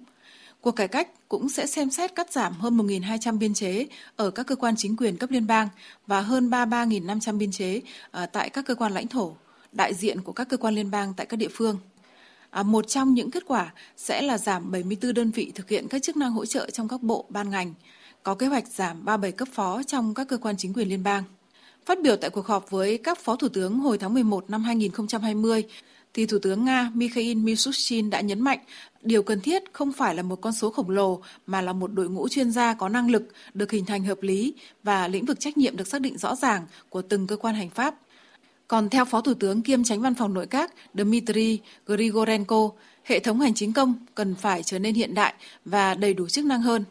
[0.65, 4.47] Cuộc cải cách cũng sẽ xem xét cắt giảm hơn 1.200 biên chế ở các
[4.47, 5.67] cơ quan chính quyền cấp liên bang
[6.07, 9.35] và hơn 33.500 biên chế à, tại các cơ quan lãnh thổ,
[9.71, 11.77] đại diện của các cơ quan liên bang tại các địa phương.
[12.49, 16.03] À, một trong những kết quả sẽ là giảm 74 đơn vị thực hiện các
[16.03, 17.73] chức năng hỗ trợ trong các bộ, ban ngành,
[18.23, 21.23] có kế hoạch giảm 37 cấp phó trong các cơ quan chính quyền liên bang.
[21.85, 25.63] Phát biểu tại cuộc họp với các phó thủ tướng hồi tháng 11 năm 2020,
[26.15, 28.59] thì Thủ tướng Nga Mikhail Mishustin đã nhấn mạnh
[29.01, 32.09] điều cần thiết không phải là một con số khổng lồ mà là một đội
[32.09, 34.53] ngũ chuyên gia có năng lực được hình thành hợp lý
[34.83, 37.69] và lĩnh vực trách nhiệm được xác định rõ ràng của từng cơ quan hành
[37.69, 37.95] pháp.
[38.67, 42.69] Còn theo Phó Thủ tướng kiêm tránh văn phòng nội các Dmitry Grigorenko,
[43.03, 45.33] hệ thống hành chính công cần phải trở nên hiện đại
[45.65, 46.83] và đầy đủ chức năng hơn.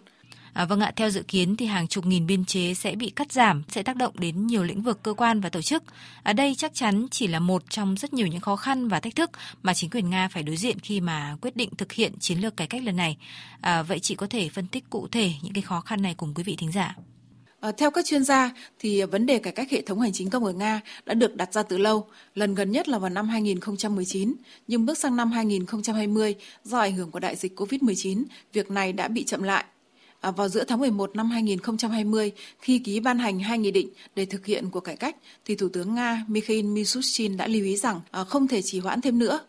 [0.54, 3.32] À, vâng ạ, theo dự kiến thì hàng chục nghìn biên chế sẽ bị cắt
[3.32, 5.82] giảm, sẽ tác động đến nhiều lĩnh vực cơ quan và tổ chức.
[6.22, 9.16] Ở đây chắc chắn chỉ là một trong rất nhiều những khó khăn và thách
[9.16, 9.30] thức
[9.62, 12.56] mà chính quyền Nga phải đối diện khi mà quyết định thực hiện chiến lược
[12.56, 13.16] cải cách lần này.
[13.60, 16.34] À, vậy chị có thể phân tích cụ thể những cái khó khăn này cùng
[16.34, 16.96] quý vị thính giả?
[17.60, 20.44] Ờ, theo các chuyên gia, thì vấn đề cải cách hệ thống hành chính công
[20.44, 24.34] ở Nga đã được đặt ra từ lâu, lần gần nhất là vào năm 2019,
[24.68, 26.34] nhưng bước sang năm 2020,
[26.64, 29.64] do ảnh hưởng của đại dịch COVID-19, việc này đã bị chậm lại.
[30.24, 34.24] À, vào giữa tháng 11 năm 2020, khi ký ban hành hai nghị định để
[34.24, 38.00] thực hiện cuộc cải cách, thì Thủ tướng Nga Mikhail Mishustin đã lưu ý rằng
[38.10, 39.40] à, không thể trì hoãn thêm nữa.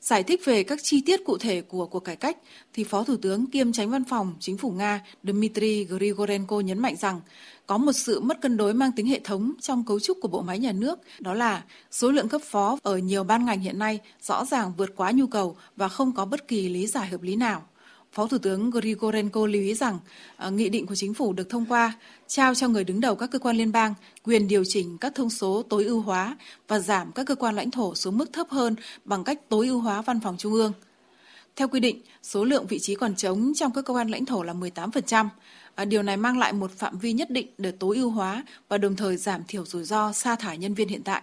[0.00, 2.36] Giải thích về các chi tiết cụ thể của cuộc cải cách,
[2.72, 6.96] thì Phó Thủ tướng kiêm tránh văn phòng Chính phủ Nga Dmitry Grigorenko nhấn mạnh
[6.96, 7.20] rằng
[7.66, 10.42] có một sự mất cân đối mang tính hệ thống trong cấu trúc của bộ
[10.42, 14.00] máy nhà nước, đó là số lượng cấp phó ở nhiều ban ngành hiện nay
[14.22, 17.36] rõ ràng vượt quá nhu cầu và không có bất kỳ lý giải hợp lý
[17.36, 17.62] nào.
[18.16, 19.98] Phó Thủ tướng Grigorenko lưu ý rằng
[20.36, 21.92] ờ, nghị định của chính phủ được thông qua
[22.26, 23.94] trao cho người đứng đầu các cơ quan liên bang
[24.24, 26.36] quyền điều chỉnh các thông số tối ưu hóa
[26.68, 29.80] và giảm các cơ quan lãnh thổ xuống mức thấp hơn bằng cách tối ưu
[29.80, 30.72] hóa văn phòng trung ương.
[31.56, 34.42] Theo quy định, số lượng vị trí còn trống trong các cơ quan lãnh thổ
[34.42, 35.28] là 18%.
[35.74, 38.78] Ờ, điều này mang lại một phạm vi nhất định để tối ưu hóa và
[38.78, 41.22] đồng thời giảm thiểu rủi ro sa thải nhân viên hiện tại.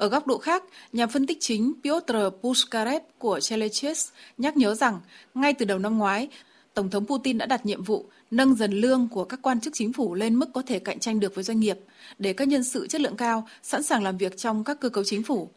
[0.00, 5.00] Ở góc độ khác, nhà phân tích chính Piotr Puskarev của Chelechis nhắc nhớ rằng
[5.34, 6.28] ngay từ đầu năm ngoái,
[6.74, 9.92] Tổng thống Putin đã đặt nhiệm vụ nâng dần lương của các quan chức chính
[9.92, 11.78] phủ lên mức có thể cạnh tranh được với doanh nghiệp,
[12.18, 15.04] để các nhân sự chất lượng cao sẵn sàng làm việc trong các cơ cấu
[15.04, 15.48] chính phủ.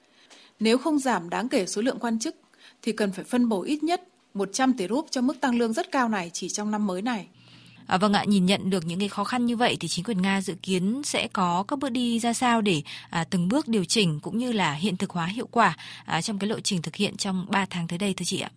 [0.60, 2.36] Nếu không giảm đáng kể số lượng quan chức,
[2.82, 5.92] thì cần phải phân bổ ít nhất 100 tỷ rúp cho mức tăng lương rất
[5.92, 7.28] cao này chỉ trong năm mới này.
[7.94, 10.22] À, vâng ạ, nhìn nhận được những cái khó khăn như vậy thì chính quyền
[10.22, 13.86] Nga dự kiến sẽ có các bước đi ra sao để à, từng bước điều
[13.86, 16.96] chỉnh cũng như là hiện thực hóa hiệu quả à, trong cái lộ trình thực
[16.96, 18.52] hiện trong 3 tháng tới đây thưa chị ạ.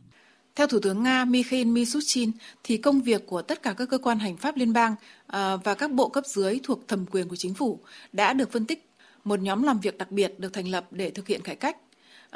[0.54, 2.30] Theo Thủ tướng Nga Mikhail Mishustin,
[2.64, 4.94] thì công việc của tất cả các cơ quan hành pháp liên bang
[5.26, 7.80] à, và các bộ cấp dưới thuộc thẩm quyền của chính phủ
[8.12, 8.90] đã được phân tích.
[9.24, 11.76] Một nhóm làm việc đặc biệt được thành lập để thực hiện cải cách.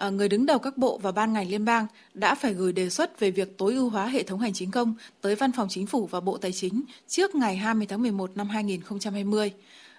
[0.00, 2.90] À, người đứng đầu các bộ và ban ngành liên bang đã phải gửi đề
[2.90, 5.86] xuất về việc tối ưu hóa hệ thống hành chính công tới Văn phòng Chính
[5.86, 9.52] phủ và Bộ Tài chính trước ngày 20 tháng 11 năm 2020.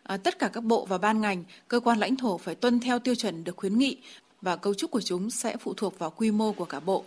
[0.03, 2.99] À, tất cả các bộ và ban ngành, cơ quan lãnh thổ phải tuân theo
[2.99, 3.97] tiêu chuẩn được khuyến nghị
[4.41, 7.03] và cấu trúc của chúng sẽ phụ thuộc vào quy mô của cả bộ.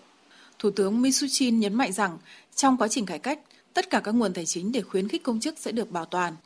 [0.58, 2.18] Thủ tướng Mishustin nhấn mạnh rằng
[2.54, 3.38] trong quá trình cải cách,
[3.72, 6.36] tất cả các nguồn tài chính để khuyến khích công chức sẽ được bảo toàn.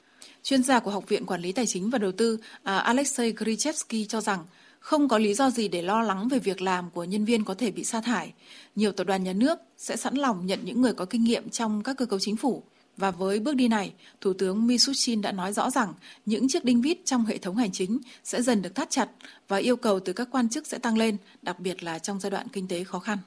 [0.42, 4.05] Chuyên gia của Học viện Quản lý Tài chính và Đầu tư à, Alexei Grichevsky
[4.05, 4.44] cho rằng
[4.81, 7.55] không có lý do gì để lo lắng về việc làm của nhân viên có
[7.55, 8.33] thể bị sa thải.
[8.76, 11.83] Nhiều tập đoàn nhà nước sẽ sẵn lòng nhận những người có kinh nghiệm trong
[11.83, 12.62] các cơ cấu chính phủ.
[12.97, 15.95] Và với bước đi này, Thủ tướng Mishustin đã nói rõ rằng
[16.26, 19.09] những chiếc đinh vít trong hệ thống hành chính sẽ dần được thắt chặt
[19.49, 22.31] và yêu cầu từ các quan chức sẽ tăng lên, đặc biệt là trong giai
[22.31, 23.18] đoạn kinh tế khó khăn.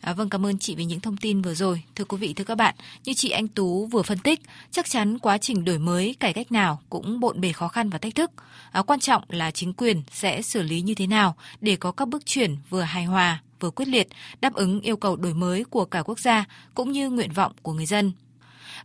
[0.00, 1.82] À, vâng, cảm ơn chị về những thông tin vừa rồi.
[1.94, 2.74] Thưa quý vị, thưa các bạn,
[3.04, 4.40] như chị Anh Tú vừa phân tích,
[4.70, 7.98] chắc chắn quá trình đổi mới, cải cách nào cũng bộn bề khó khăn và
[7.98, 8.30] thách thức.
[8.72, 12.08] À, quan trọng là chính quyền sẽ xử lý như thế nào để có các
[12.08, 14.08] bước chuyển vừa hài hòa, vừa quyết liệt,
[14.40, 16.44] đáp ứng yêu cầu đổi mới của cả quốc gia
[16.74, 18.12] cũng như nguyện vọng của người dân.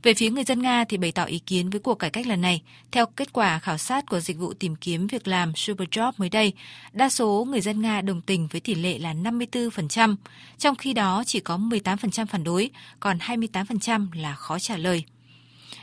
[0.04, 2.42] Về phía người dân Nga thì bày tỏ ý kiến với cuộc cải cách lần
[2.42, 2.62] này.
[2.92, 6.54] Theo kết quả khảo sát của dịch vụ tìm kiếm việc làm Superjob mới đây,
[6.94, 10.16] đa số người dân Nga đồng tình với tỷ lệ là 54%,
[10.58, 12.70] trong khi đó chỉ có 18% phản đối,
[13.00, 15.04] còn 28% là khó trả lời.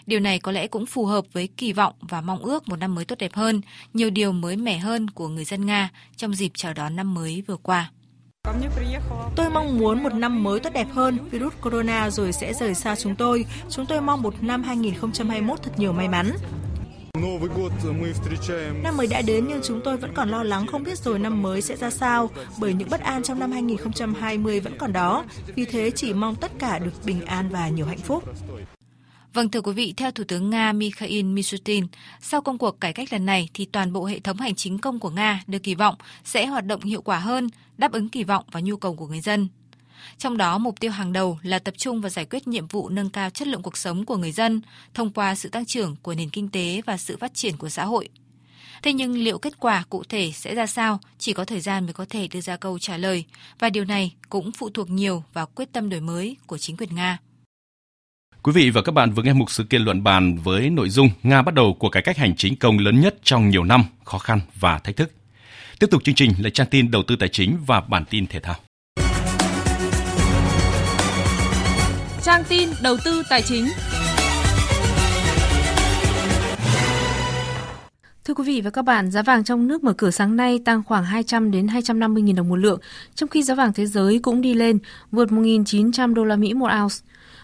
[0.06, 2.94] Điều này có lẽ cũng phù hợp với kỳ vọng và mong ước một năm
[2.94, 3.60] mới tốt đẹp hơn,
[3.94, 7.42] nhiều điều mới mẻ hơn của người dân Nga trong dịp chào đón năm mới
[7.46, 7.90] vừa qua.
[9.36, 12.96] Tôi mong muốn một năm mới tốt đẹp hơn, virus corona rồi sẽ rời xa
[12.96, 13.44] chúng tôi.
[13.70, 16.30] Chúng tôi mong một năm 2021 thật nhiều may mắn.
[18.82, 21.42] Năm mới đã đến nhưng chúng tôi vẫn còn lo lắng không biết rồi năm
[21.42, 25.24] mới sẽ ra sao bởi những bất an trong năm 2020 vẫn còn đó.
[25.54, 28.24] Vì thế chỉ mong tất cả được bình an và nhiều hạnh phúc.
[29.32, 31.86] Vâng thưa quý vị, theo Thủ tướng Nga Mikhail Mishutin
[32.20, 34.98] sau công cuộc cải cách lần này thì toàn bộ hệ thống hành chính công
[34.98, 37.48] của Nga được kỳ vọng sẽ hoạt động hiệu quả hơn,
[37.82, 39.48] đáp ứng kỳ vọng và nhu cầu của người dân.
[40.18, 43.10] Trong đó, mục tiêu hàng đầu là tập trung vào giải quyết nhiệm vụ nâng
[43.10, 44.60] cao chất lượng cuộc sống của người dân
[44.94, 47.84] thông qua sự tăng trưởng của nền kinh tế và sự phát triển của xã
[47.84, 48.08] hội.
[48.82, 51.92] Thế nhưng liệu kết quả cụ thể sẽ ra sao chỉ có thời gian mới
[51.92, 53.24] có thể đưa ra câu trả lời
[53.58, 56.94] và điều này cũng phụ thuộc nhiều vào quyết tâm đổi mới của chính quyền
[56.94, 57.18] Nga.
[58.42, 61.10] Quý vị và các bạn vừa nghe một sự kiện luận bàn với nội dung
[61.22, 64.18] Nga bắt đầu cuộc cải cách hành chính công lớn nhất trong nhiều năm, khó
[64.18, 65.12] khăn và thách thức.
[65.82, 68.40] Tiếp tục chương trình là trang tin đầu tư tài chính và bản tin thể
[68.40, 68.56] thao.
[72.22, 73.68] Trang tin đầu tư tài chính.
[78.24, 80.82] Thưa quý vị và các bạn, giá vàng trong nước mở cửa sáng nay tăng
[80.82, 82.80] khoảng 200 đến 250 000 đồng một lượng,
[83.14, 84.78] trong khi giá vàng thế giới cũng đi lên,
[85.10, 86.96] vượt 1.900 đô la Mỹ một ounce.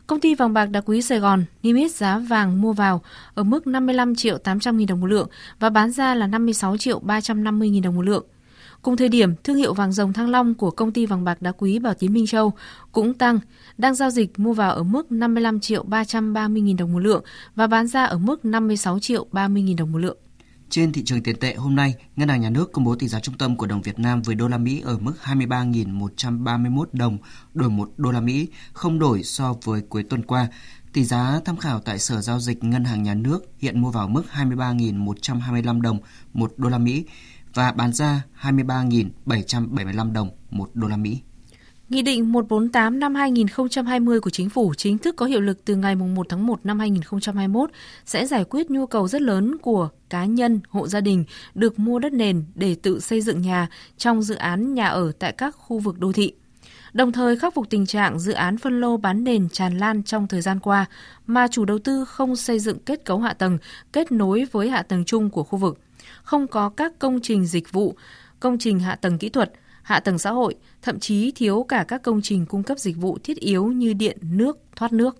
[0.08, 3.02] Công ty vàng bạc đá quý Sài Gòn niêm yết giá vàng mua vào
[3.34, 5.28] ở mức 55 triệu 800 nghìn đồng một lượng
[5.60, 8.26] và bán ra là 56 triệu 350 nghìn đồng một lượng.
[8.82, 11.52] Cùng thời điểm, thương hiệu vàng rồng Thăng Long của công ty vàng bạc đá
[11.52, 12.52] quý Bảo Tín Minh Châu
[12.92, 13.40] cũng tăng,
[13.78, 17.66] đang giao dịch mua vào ở mức 55 triệu 330 nghìn đồng một lượng và
[17.66, 20.16] bán ra ở mức 56 triệu 30 nghìn đồng một lượng.
[20.70, 23.20] Trên thị trường tiền tệ hôm nay, Ngân hàng Nhà nước công bố tỷ giá
[23.20, 27.18] trung tâm của đồng Việt Nam với đô la Mỹ ở mức 23.131 đồng
[27.54, 30.48] đổi 1 đô la Mỹ, không đổi so với cuối tuần qua.
[30.92, 34.08] Tỷ giá tham khảo tại Sở giao dịch Ngân hàng Nhà nước hiện mua vào
[34.08, 36.00] mức 23.125 đồng
[36.34, 37.04] 1 đô la Mỹ
[37.54, 41.20] và bán ra 23.775 đồng 1 đô la Mỹ.
[41.88, 45.94] Nghị định 148 năm 2020 của Chính phủ chính thức có hiệu lực từ ngày
[45.94, 47.70] 1 tháng 1 năm 2021
[48.04, 51.24] sẽ giải quyết nhu cầu rất lớn của cá nhân, hộ gia đình
[51.54, 55.32] được mua đất nền để tự xây dựng nhà trong dự án nhà ở tại
[55.32, 56.32] các khu vực đô thị.
[56.92, 60.28] Đồng thời khắc phục tình trạng dự án phân lô bán nền tràn lan trong
[60.28, 60.86] thời gian qua
[61.26, 63.58] mà chủ đầu tư không xây dựng kết cấu hạ tầng
[63.92, 65.78] kết nối với hạ tầng chung của khu vực,
[66.22, 67.94] không có các công trình dịch vụ,
[68.40, 69.52] công trình hạ tầng kỹ thuật–
[69.88, 73.18] hạ tầng xã hội, thậm chí thiếu cả các công trình cung cấp dịch vụ
[73.24, 75.16] thiết yếu như điện, nước, thoát nước.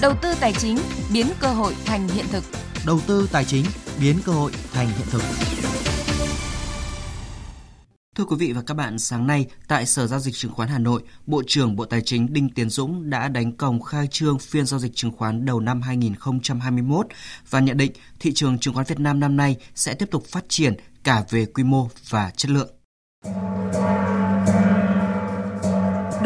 [0.00, 0.78] Đầu tư tài chính
[1.12, 2.44] biến cơ hội thành hiện thực.
[2.86, 3.64] Đầu tư tài chính
[4.00, 5.22] biến cơ hội thành hiện thực.
[8.16, 10.78] Thưa quý vị và các bạn, sáng nay tại Sở Giao dịch Chứng khoán Hà
[10.78, 14.66] Nội, Bộ trưởng Bộ Tài chính Đinh Tiến Dũng đã đánh còng khai trương phiên
[14.66, 17.06] giao dịch chứng khoán đầu năm 2021
[17.50, 20.44] và nhận định thị trường chứng khoán Việt Nam năm nay sẽ tiếp tục phát
[20.48, 20.74] triển
[21.04, 22.75] cả về quy mô và chất lượng.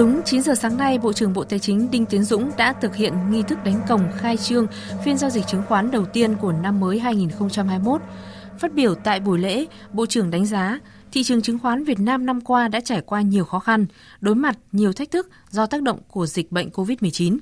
[0.00, 2.96] Đúng 9 giờ sáng nay, Bộ trưởng Bộ Tài chính Đinh Tiến Dũng đã thực
[2.96, 4.66] hiện nghi thức đánh cổng khai trương
[5.04, 8.00] phiên giao dịch chứng khoán đầu tiên của năm mới 2021.
[8.58, 10.78] Phát biểu tại buổi lễ, Bộ trưởng đánh giá
[11.12, 13.86] thị trường chứng khoán Việt Nam năm qua đã trải qua nhiều khó khăn,
[14.20, 17.38] đối mặt nhiều thách thức do tác động của dịch bệnh COVID-19.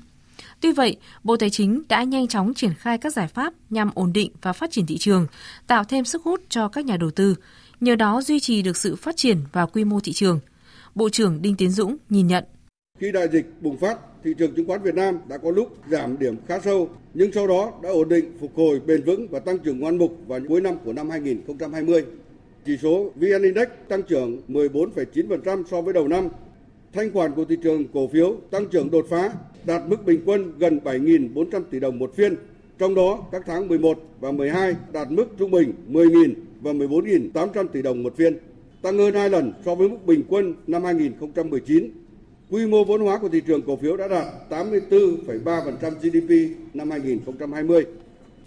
[0.60, 4.12] Tuy vậy, Bộ Tài chính đã nhanh chóng triển khai các giải pháp nhằm ổn
[4.12, 5.26] định và phát triển thị trường,
[5.66, 7.34] tạo thêm sức hút cho các nhà đầu tư,
[7.80, 10.40] nhờ đó duy trì được sự phát triển và quy mô thị trường.
[10.98, 12.44] Bộ trưởng Đinh Tiến Dũng nhìn nhận.
[12.98, 16.18] Khi đại dịch bùng phát, thị trường chứng khoán Việt Nam đã có lúc giảm
[16.18, 19.58] điểm khá sâu, nhưng sau đó đã ổn định, phục hồi bền vững và tăng
[19.58, 22.04] trưởng ngoan mục vào cuối năm của năm 2020.
[22.66, 26.28] Chỉ số VN Index tăng trưởng 14,9% so với đầu năm.
[26.92, 29.32] Thanh khoản của thị trường cổ phiếu tăng trưởng đột phá,
[29.64, 32.34] đạt mức bình quân gần 7.400 tỷ đồng một phiên.
[32.78, 37.82] Trong đó, các tháng 11 và 12 đạt mức trung bình 10.000 và 14.800 tỷ
[37.82, 38.38] đồng một phiên,
[38.82, 41.90] tăng hơn 2 lần so với mức bình quân năm 2019.
[42.50, 47.86] Quy mô vốn hóa của thị trường cổ phiếu đã đạt 84,3% GDP năm 2020.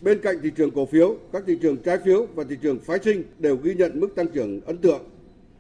[0.02, 3.00] Bên cạnh thị trường cổ phiếu, các thị trường trái phiếu và thị trường phái
[3.04, 5.02] sinh đều ghi nhận mức tăng trưởng ấn tượng.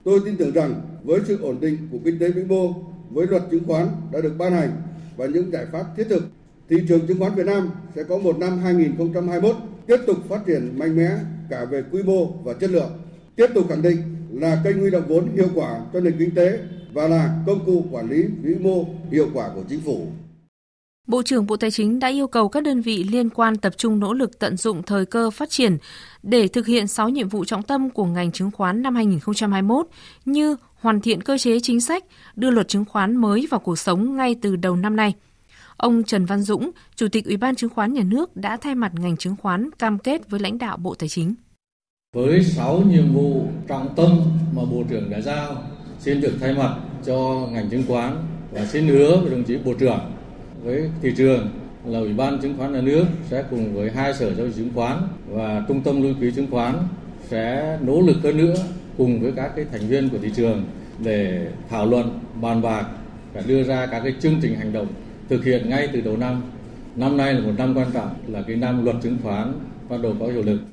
[0.03, 2.73] Tôi tin tưởng rằng với sự ổn định của kinh tế vĩ mô,
[3.09, 4.71] với luật chứng khoán đã được ban hành
[5.17, 6.23] và những giải pháp thiết thực,
[6.69, 9.55] thị trường chứng khoán Việt Nam sẽ có một năm 2021
[9.87, 11.09] tiếp tục phát triển mạnh mẽ
[11.49, 12.91] cả về quy mô và chất lượng.
[13.35, 13.97] Tiếp tục khẳng định
[14.33, 16.59] là kênh huy động vốn hiệu quả cho nền kinh tế
[16.93, 20.07] và là công cụ quản lý vĩ mô hiệu quả của chính phủ.
[21.07, 23.99] Bộ trưởng Bộ Tài chính đã yêu cầu các đơn vị liên quan tập trung
[23.99, 25.77] nỗ lực tận dụng thời cơ phát triển
[26.23, 29.87] để thực hiện 6 nhiệm vụ trọng tâm của ngành chứng khoán năm 2021
[30.25, 32.05] như hoàn thiện cơ chế chính sách,
[32.35, 35.13] đưa luật chứng khoán mới vào cuộc sống ngay từ đầu năm nay.
[35.77, 38.91] Ông Trần Văn Dũng, Chủ tịch Ủy ban Chứng khoán Nhà nước đã thay mặt
[38.95, 41.33] ngành chứng khoán cam kết với lãnh đạo Bộ Tài chính.
[42.15, 44.21] Với 6 nhiệm vụ trọng tâm
[44.55, 45.63] mà Bộ trưởng đã giao,
[45.99, 48.15] xin được thay mặt cho ngành chứng khoán
[48.51, 49.99] và xin hứa với đồng chí Bộ trưởng
[50.63, 51.49] với thị trường
[51.85, 54.73] là Ủy ban chứng khoán nhà nước sẽ cùng với hai sở giao dịch chứng
[54.75, 54.97] khoán
[55.29, 56.75] và trung tâm lưu ký chứng khoán
[57.27, 58.55] sẽ nỗ lực hơn nữa
[58.97, 60.63] cùng với các cái thành viên của thị trường
[61.03, 62.85] để thảo luận bàn bạc
[63.33, 64.87] và đưa ra các cái chương trình hành động
[65.29, 66.41] thực hiện ngay từ đầu năm.
[66.95, 69.53] Năm nay là một năm quan trọng là cái năm luật chứng khoán
[69.89, 70.70] bắt đầu có hiệu lực.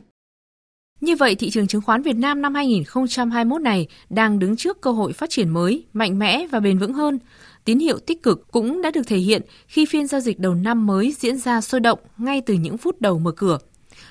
[1.01, 4.91] Như vậy, thị trường chứng khoán Việt Nam năm 2021 này đang đứng trước cơ
[4.91, 7.19] hội phát triển mới, mạnh mẽ và bền vững hơn.
[7.65, 10.87] Tín hiệu tích cực cũng đã được thể hiện khi phiên giao dịch đầu năm
[10.87, 13.59] mới diễn ra sôi động ngay từ những phút đầu mở cửa.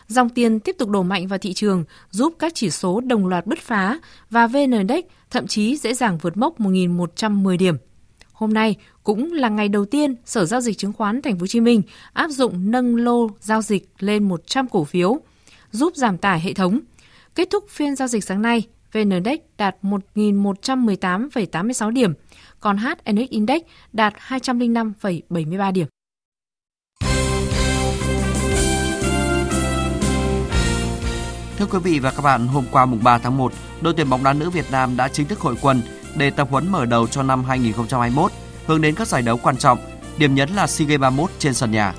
[0.07, 3.45] Dòng tiền tiếp tục đổ mạnh vào thị trường, giúp các chỉ số đồng loạt
[3.45, 7.75] bứt phá và VN Index thậm chí dễ dàng vượt mốc 1.110 điểm.
[8.31, 11.47] Hôm nay cũng là ngày đầu tiên Sở giao dịch chứng khoán Thành phố Hồ
[11.47, 11.81] Chí Minh
[12.13, 15.19] áp dụng nâng lô giao dịch lên 100 cổ phiếu,
[15.78, 16.80] giúp giảm tải hệ thống.
[17.36, 18.63] Kết thúc phiên giao dịch sáng nay,
[18.93, 22.13] VN Index đạt 1.118,86 điểm,
[22.59, 23.61] còn HNX Index
[23.93, 25.88] đạt 205,73 điểm.
[31.57, 34.23] Thưa quý vị và các bạn, hôm qua mùng 3 tháng 1, đội tuyển bóng
[34.23, 35.82] đá nữ Việt Nam đã chính thức hội quân
[36.15, 38.32] để tập huấn mở đầu cho năm 2021,
[38.65, 39.80] hướng đến các giải đấu quan trọng,
[40.17, 41.93] điểm nhấn là SEA Games 31 trên sân nhà.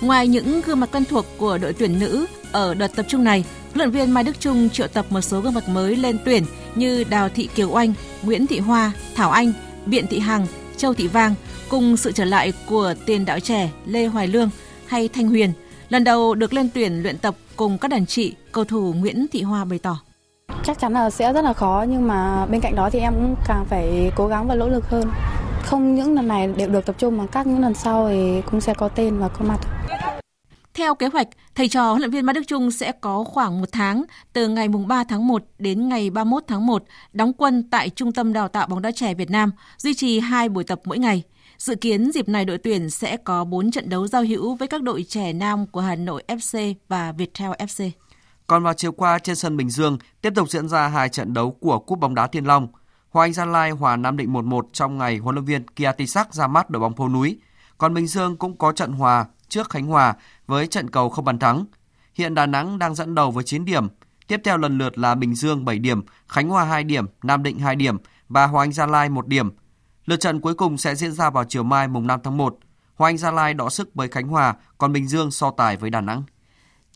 [0.00, 2.26] Ngoài những gương mặt quen thuộc của đội tuyển nữ
[2.56, 5.40] ở đợt tập trung này, huấn luyện viên Mai Đức Trung triệu tập một số
[5.40, 6.44] gương mặt mới lên tuyển
[6.74, 7.92] như Đào Thị Kiều Oanh,
[8.22, 9.52] Nguyễn Thị Hoa, Thảo Anh,
[9.86, 10.46] Biện Thị Hằng,
[10.76, 11.34] Châu Thị Vang
[11.68, 14.50] cùng sự trở lại của tiền đạo trẻ Lê Hoài Lương
[14.86, 15.52] hay Thanh Huyền,
[15.88, 19.42] lần đầu được lên tuyển luyện tập cùng các đàn chị, cầu thủ Nguyễn Thị
[19.42, 19.98] Hoa bày tỏ.
[20.64, 23.36] Chắc chắn là sẽ rất là khó nhưng mà bên cạnh đó thì em cũng
[23.48, 25.10] càng phải cố gắng và nỗ lực hơn.
[25.62, 28.60] Không những lần này đều được tập trung mà các những lần sau thì cũng
[28.60, 29.58] sẽ có tên và có mặt.
[30.76, 33.68] Theo kế hoạch, thầy trò huấn luyện viên Mai Đức Trung sẽ có khoảng một
[33.72, 38.12] tháng từ ngày 3 tháng 1 đến ngày 31 tháng 1 đóng quân tại Trung
[38.12, 41.22] tâm Đào tạo bóng đá trẻ Việt Nam, duy trì hai buổi tập mỗi ngày.
[41.58, 44.82] Dự kiến dịp này đội tuyển sẽ có 4 trận đấu giao hữu với các
[44.82, 47.90] đội trẻ nam của Hà Nội FC và Viettel FC.
[48.46, 51.50] Còn vào chiều qua trên sân Bình Dương tiếp tục diễn ra hai trận đấu
[51.50, 52.68] của Cúp bóng đá Thiên Long.
[53.10, 56.46] Hoa Anh Gia Lai hòa Nam Định 1-1 trong ngày huấn luyện viên Kiatisak ra
[56.46, 57.38] mắt đội bóng phố núi.
[57.78, 60.14] Còn Bình Dương cũng có trận hòa trước Khánh Hòa
[60.46, 61.64] với trận cầu không bàn thắng.
[62.14, 63.88] Hiện Đà Nẵng đang dẫn đầu với 9 điểm.
[64.26, 67.58] Tiếp theo lần lượt là Bình Dương 7 điểm, Khánh Hòa 2 điểm, Nam Định
[67.58, 67.96] 2 điểm
[68.28, 69.50] và Hoàng Anh Gia Lai 1 điểm.
[70.04, 72.58] Lượt trận cuối cùng sẽ diễn ra vào chiều mai mùng 5 tháng 1.
[72.94, 75.90] Hoàng Anh Gia Lai đọ sức với Khánh Hòa, còn Bình Dương so tài với
[75.90, 76.22] Đà Nẵng.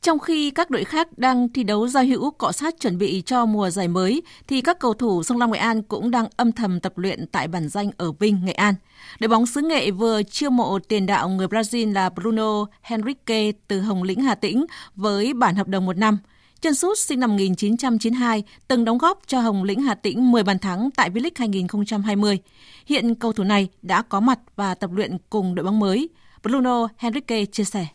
[0.02, 3.46] Trong khi các đội khác đang thi đấu giao hữu cọ sát chuẩn bị cho
[3.46, 6.80] mùa giải mới, thì các cầu thủ Sông Lam Nghệ An cũng đang âm thầm
[6.80, 8.74] tập luyện tại bản danh ở Vinh, Nghệ An.
[9.20, 13.80] Đội bóng xứ Nghệ vừa chiêu mộ tiền đạo người Brazil là Bruno Henrique từ
[13.80, 16.18] Hồng Lĩnh Hà Tĩnh với bản hợp đồng một năm.
[16.60, 20.58] Chân sút sinh năm 1992 từng đóng góp cho Hồng Lĩnh Hà Tĩnh 10 bàn
[20.58, 22.38] thắng tại V-League 2020.
[22.86, 26.08] Hiện cầu thủ này đã có mặt và tập luyện cùng đội bóng mới.
[26.42, 27.86] Bruno Henrique chia sẻ.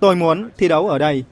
[0.00, 1.24] Tôi muốn thi đấu ở đây.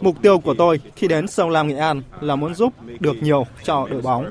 [0.00, 3.46] Mục tiêu của tôi khi đến sông Lam Nghệ An là muốn giúp được nhiều
[3.62, 4.30] cho đội bóng.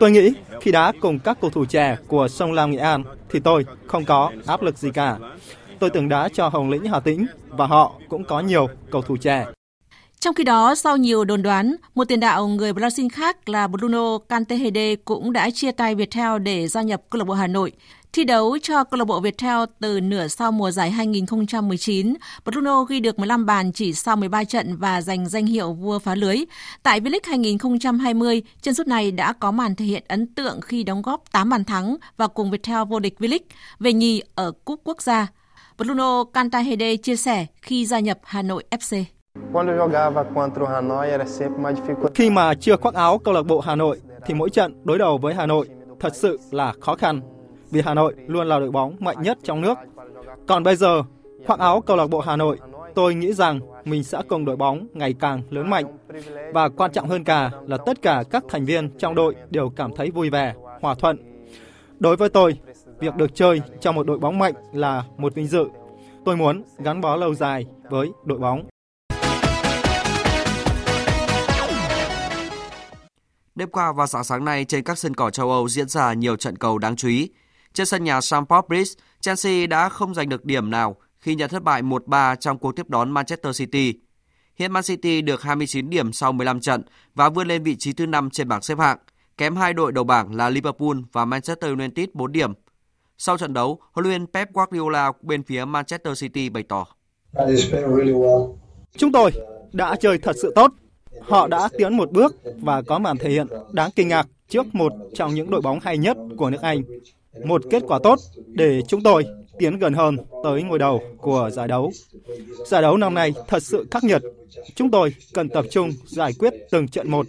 [0.00, 3.40] Tôi nghĩ khi đá cùng các cầu thủ trẻ của sông Lam Nghệ An thì
[3.40, 5.16] tôi không có áp lực gì cả.
[5.78, 9.16] Tôi từng đá cho Hồng Lĩnh Hà Tĩnh và họ cũng có nhiều cầu thủ
[9.16, 9.46] trẻ.
[10.20, 14.18] Trong khi đó, sau nhiều đồn đoán, một tiền đạo người Brazil khác là Bruno
[14.18, 17.72] Cantehede cũng đã chia tay Viettel để gia nhập câu lạc bộ Hà Nội.
[18.12, 22.14] Thi đấu cho câu lạc bộ Viettel từ nửa sau mùa giải 2019,
[22.44, 26.14] Bruno ghi được 15 bàn chỉ sau 13 trận và giành danh hiệu vua phá
[26.14, 26.36] lưới.
[26.82, 31.02] Tại V-League 2020, chân sút này đã có màn thể hiện ấn tượng khi đóng
[31.02, 33.48] góp 8 bàn thắng và cùng Viettel vô địch V-League,
[33.78, 35.26] về nhì ở Cúp Quốc gia.
[35.78, 39.04] Bruno Cantahede chia sẻ khi gia nhập Hà Nội FC.
[42.14, 45.18] Khi mà chưa khoác áo câu lạc bộ Hà Nội thì mỗi trận đối đầu
[45.18, 45.68] với Hà Nội
[46.00, 47.20] thật sự là khó khăn
[47.70, 49.78] vì Hà Nội luôn là đội bóng mạnh nhất trong nước.
[50.46, 51.02] Còn bây giờ,
[51.46, 52.58] khoác áo câu lạc bộ Hà Nội,
[52.94, 55.98] tôi nghĩ rằng mình sẽ cùng đội bóng ngày càng lớn mạnh.
[56.52, 59.90] Và quan trọng hơn cả là tất cả các thành viên trong đội đều cảm
[59.96, 61.18] thấy vui vẻ, hòa thuận.
[61.98, 62.58] Đối với tôi,
[62.98, 65.64] việc được chơi trong một đội bóng mạnh là một vinh dự.
[66.24, 68.64] Tôi muốn gắn bó lâu dài với đội bóng.
[73.58, 76.36] Đêm qua và sáng sáng nay trên các sân cỏ châu Âu diễn ra nhiều
[76.36, 77.30] trận cầu đáng chú ý.
[77.72, 81.62] Trên sân nhà Stamford Bridge, Chelsea đã không giành được điểm nào khi nhận thất
[81.62, 83.94] bại 1-3 trong cuộc tiếp đón Manchester City.
[84.56, 86.82] Hiện Man City được 29 điểm sau 15 trận
[87.14, 88.98] và vươn lên vị trí thứ 5 trên bảng xếp hạng,
[89.36, 92.52] kém hai đội đầu bảng là Liverpool và Manchester United 4 điểm.
[93.18, 96.86] Sau trận đấu, huấn luyện Pep Guardiola bên phía Manchester City bày tỏ:
[98.96, 99.30] Chúng tôi
[99.72, 100.72] đã chơi thật sự tốt.
[101.20, 104.92] Họ đã tiến một bước và có màn thể hiện đáng kinh ngạc trước một
[105.14, 106.82] trong những đội bóng hay nhất của nước Anh
[107.44, 109.24] một kết quả tốt để chúng tôi
[109.58, 111.92] tiến gần hơn tới ngôi đầu của giải đấu.
[112.66, 114.22] Giải đấu năm nay thật sự khắc nghiệt.
[114.74, 117.26] Chúng tôi cần tập trung giải quyết từng trận một.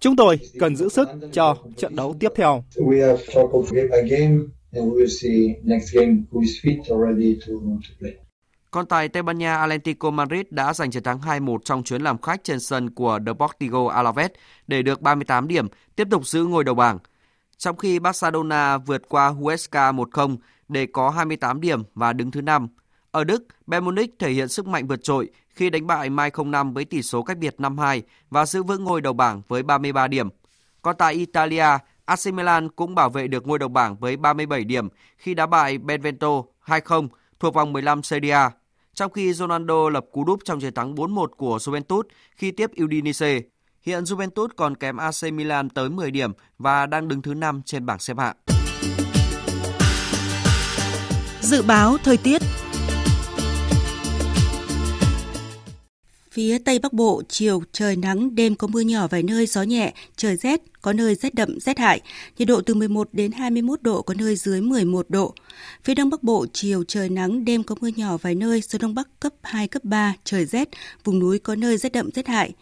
[0.00, 2.64] Chúng tôi cần giữ sức cho trận đấu tiếp theo.
[8.70, 12.20] Còn tại Tây Ban Nha, Atlético Madrid đã giành chiến thắng 2-1 trong chuyến làm
[12.20, 14.30] khách trên sân của Deportivo Alaves
[14.66, 16.98] để được 38 điểm, tiếp tục giữ ngôi đầu bảng
[17.60, 20.36] trong khi Barcelona vượt qua Huesca 1-0
[20.68, 22.68] để có 28 điểm và đứng thứ 5.
[23.10, 26.74] Ở Đức, Bayern Munich thể hiện sức mạnh vượt trội khi đánh bại Mai 05
[26.74, 30.28] với tỷ số cách biệt 5-2 và giữ vững ngôi đầu bảng với 33 điểm.
[30.82, 31.66] Còn tại Italia,
[32.04, 35.78] AC Milan cũng bảo vệ được ngôi đầu bảng với 37 điểm khi đá bại
[35.78, 37.08] Benevento 2-0
[37.40, 38.50] thuộc vòng 15 Serie A
[38.94, 42.02] trong khi Ronaldo lập cú đúp trong chiến thắng 4-1 của Juventus
[42.36, 43.40] khi tiếp Udinese.
[43.82, 47.86] Hiện Juventus còn kém AC Milan tới 10 điểm và đang đứng thứ 5 trên
[47.86, 48.36] bảng xếp hạng.
[51.40, 52.42] Dự báo thời tiết
[56.32, 59.94] Phía Tây Bắc Bộ, chiều trời nắng, đêm có mưa nhỏ vài nơi, gió nhẹ,
[60.16, 62.00] trời rét, có nơi rét đậm, rét hại,
[62.38, 65.34] nhiệt độ từ 11 đến 21 độ, có nơi dưới 11 độ.
[65.84, 68.94] Phía Đông Bắc Bộ, chiều trời nắng, đêm có mưa nhỏ vài nơi, gió Đông
[68.94, 70.68] Bắc cấp 2, cấp 3, trời rét,
[71.04, 72.52] vùng núi có nơi rét đậm, rét hại.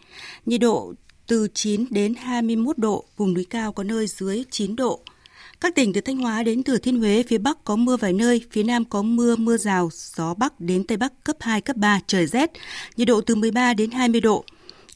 [0.45, 0.93] Nhiệt độ
[1.27, 4.99] từ 9 đến 21 độ, vùng núi cao có nơi dưới 9 độ.
[5.61, 8.41] Các tỉnh từ Thanh Hóa đến Thừa Thiên Huế, phía Bắc có mưa vài nơi,
[8.51, 11.99] phía Nam có mưa, mưa rào, gió Bắc đến Tây Bắc cấp 2, cấp 3,
[12.07, 12.51] trời rét,
[12.97, 14.45] nhiệt độ từ 13 đến 20 độ.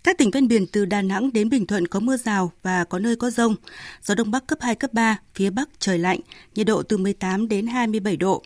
[0.04, 3.00] Các tỉnh ven biển từ Đà Nẵng đến Bình Thuận có mưa rào và có
[3.00, 3.56] nơi có rông.
[4.04, 6.20] Gió Đông Bắc cấp 2, cấp 3, phía Bắc trời lạnh,
[6.56, 8.44] nhiệt độ từ 18 đến 27 độ.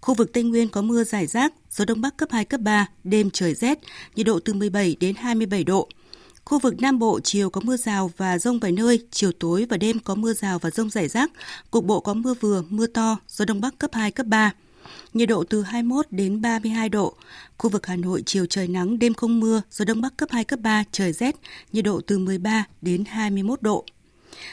[0.00, 2.86] Khu vực Tây Nguyên có mưa rải rác, gió Đông Bắc cấp 2, cấp 3,
[3.04, 3.78] đêm trời rét,
[4.16, 5.88] nhiệt độ từ 17 đến 27 độ.
[6.44, 9.76] Khu vực Nam Bộ chiều có mưa rào và rông vài nơi, chiều tối và
[9.76, 11.30] đêm có mưa rào và rông rải rác,
[11.70, 14.52] cục bộ có mưa vừa, mưa to, gió Đông Bắc cấp 2, cấp 3.
[15.14, 17.14] Nhiệt độ từ 21 đến 32 độ.
[17.58, 20.44] Khu vực Hà Nội chiều trời nắng, đêm không mưa, gió Đông Bắc cấp 2,
[20.44, 21.36] cấp 3, trời rét,
[21.72, 23.84] nhiệt độ từ 13 đến 21 độ.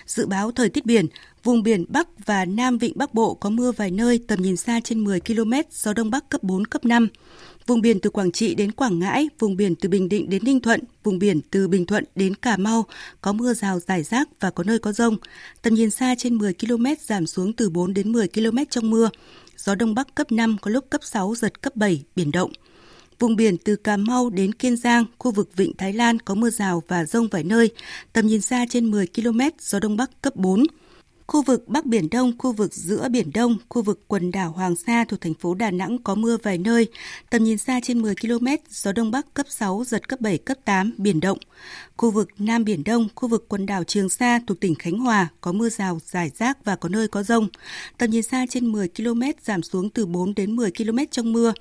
[0.05, 1.07] Dự báo thời tiết biển,
[1.43, 4.79] vùng biển Bắc và Nam Vịnh Bắc Bộ có mưa vài nơi, tầm nhìn xa
[4.83, 7.07] trên 10 km, gió Đông Bắc cấp 4, cấp 5.
[7.67, 10.59] Vùng biển từ Quảng Trị đến Quảng Ngãi, vùng biển từ Bình Định đến Ninh
[10.59, 12.85] Thuận, vùng biển từ Bình Thuận đến Cà Mau
[13.21, 15.17] có mưa rào rải rác và có nơi có rông.
[15.61, 19.09] Tầm nhìn xa trên 10 km giảm xuống từ 4 đến 10 km trong mưa.
[19.57, 22.51] Gió Đông Bắc cấp 5 có lúc cấp 6, giật cấp 7, biển động.
[23.19, 26.49] Vùng biển từ Cà Mau đến Kiên Giang, khu vực Vịnh Thái Lan có mưa
[26.49, 27.69] rào và rông vài nơi,
[28.13, 30.63] tầm nhìn xa trên 10 km, gió Đông Bắc cấp 4.
[31.27, 34.75] Khu vực Bắc Biển Đông, khu vực giữa Biển Đông, khu vực quần đảo Hoàng
[34.75, 36.87] Sa thuộc thành phố Đà Nẵng có mưa vài nơi,
[37.29, 40.57] tầm nhìn xa trên 10 km, gió Đông Bắc cấp 6, giật cấp 7, cấp
[40.65, 41.37] 8, biển động.
[41.97, 45.27] Khu vực Nam Biển Đông, khu vực quần đảo Trường Sa thuộc tỉnh Khánh Hòa
[45.41, 47.47] có mưa rào, rải rác và có nơi có rông.
[47.97, 51.53] Tầm nhìn xa trên 10 km, giảm xuống từ 4 đến 10 km trong mưa.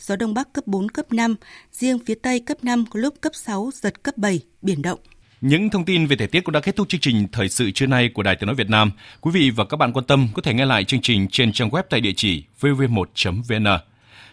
[0.00, 1.36] Gió Đông Bắc cấp 4, cấp 5,
[1.72, 4.98] riêng phía Tây cấp 5 có lúc cấp 6, giật cấp 7, biển động.
[5.46, 7.86] Những thông tin về thời tiết cũng đã kết thúc chương trình thời sự trưa
[7.86, 8.90] nay của Đài Tiếng nói Việt Nam.
[9.20, 11.68] Quý vị và các bạn quan tâm có thể nghe lại chương trình trên trang
[11.68, 13.66] web tại địa chỉ vv1.vn.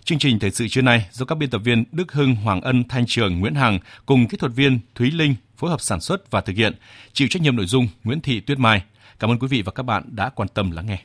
[0.03, 2.83] Chương trình thời sự trưa nay do các biên tập viên Đức Hưng, Hoàng Ân,
[2.89, 6.41] Thanh Trường, Nguyễn Hằng cùng kỹ thuật viên Thúy Linh phối hợp sản xuất và
[6.41, 6.73] thực hiện.
[7.13, 8.83] Chịu trách nhiệm nội dung Nguyễn Thị Tuyết Mai.
[9.19, 11.03] Cảm ơn quý vị và các bạn đã quan tâm lắng nghe.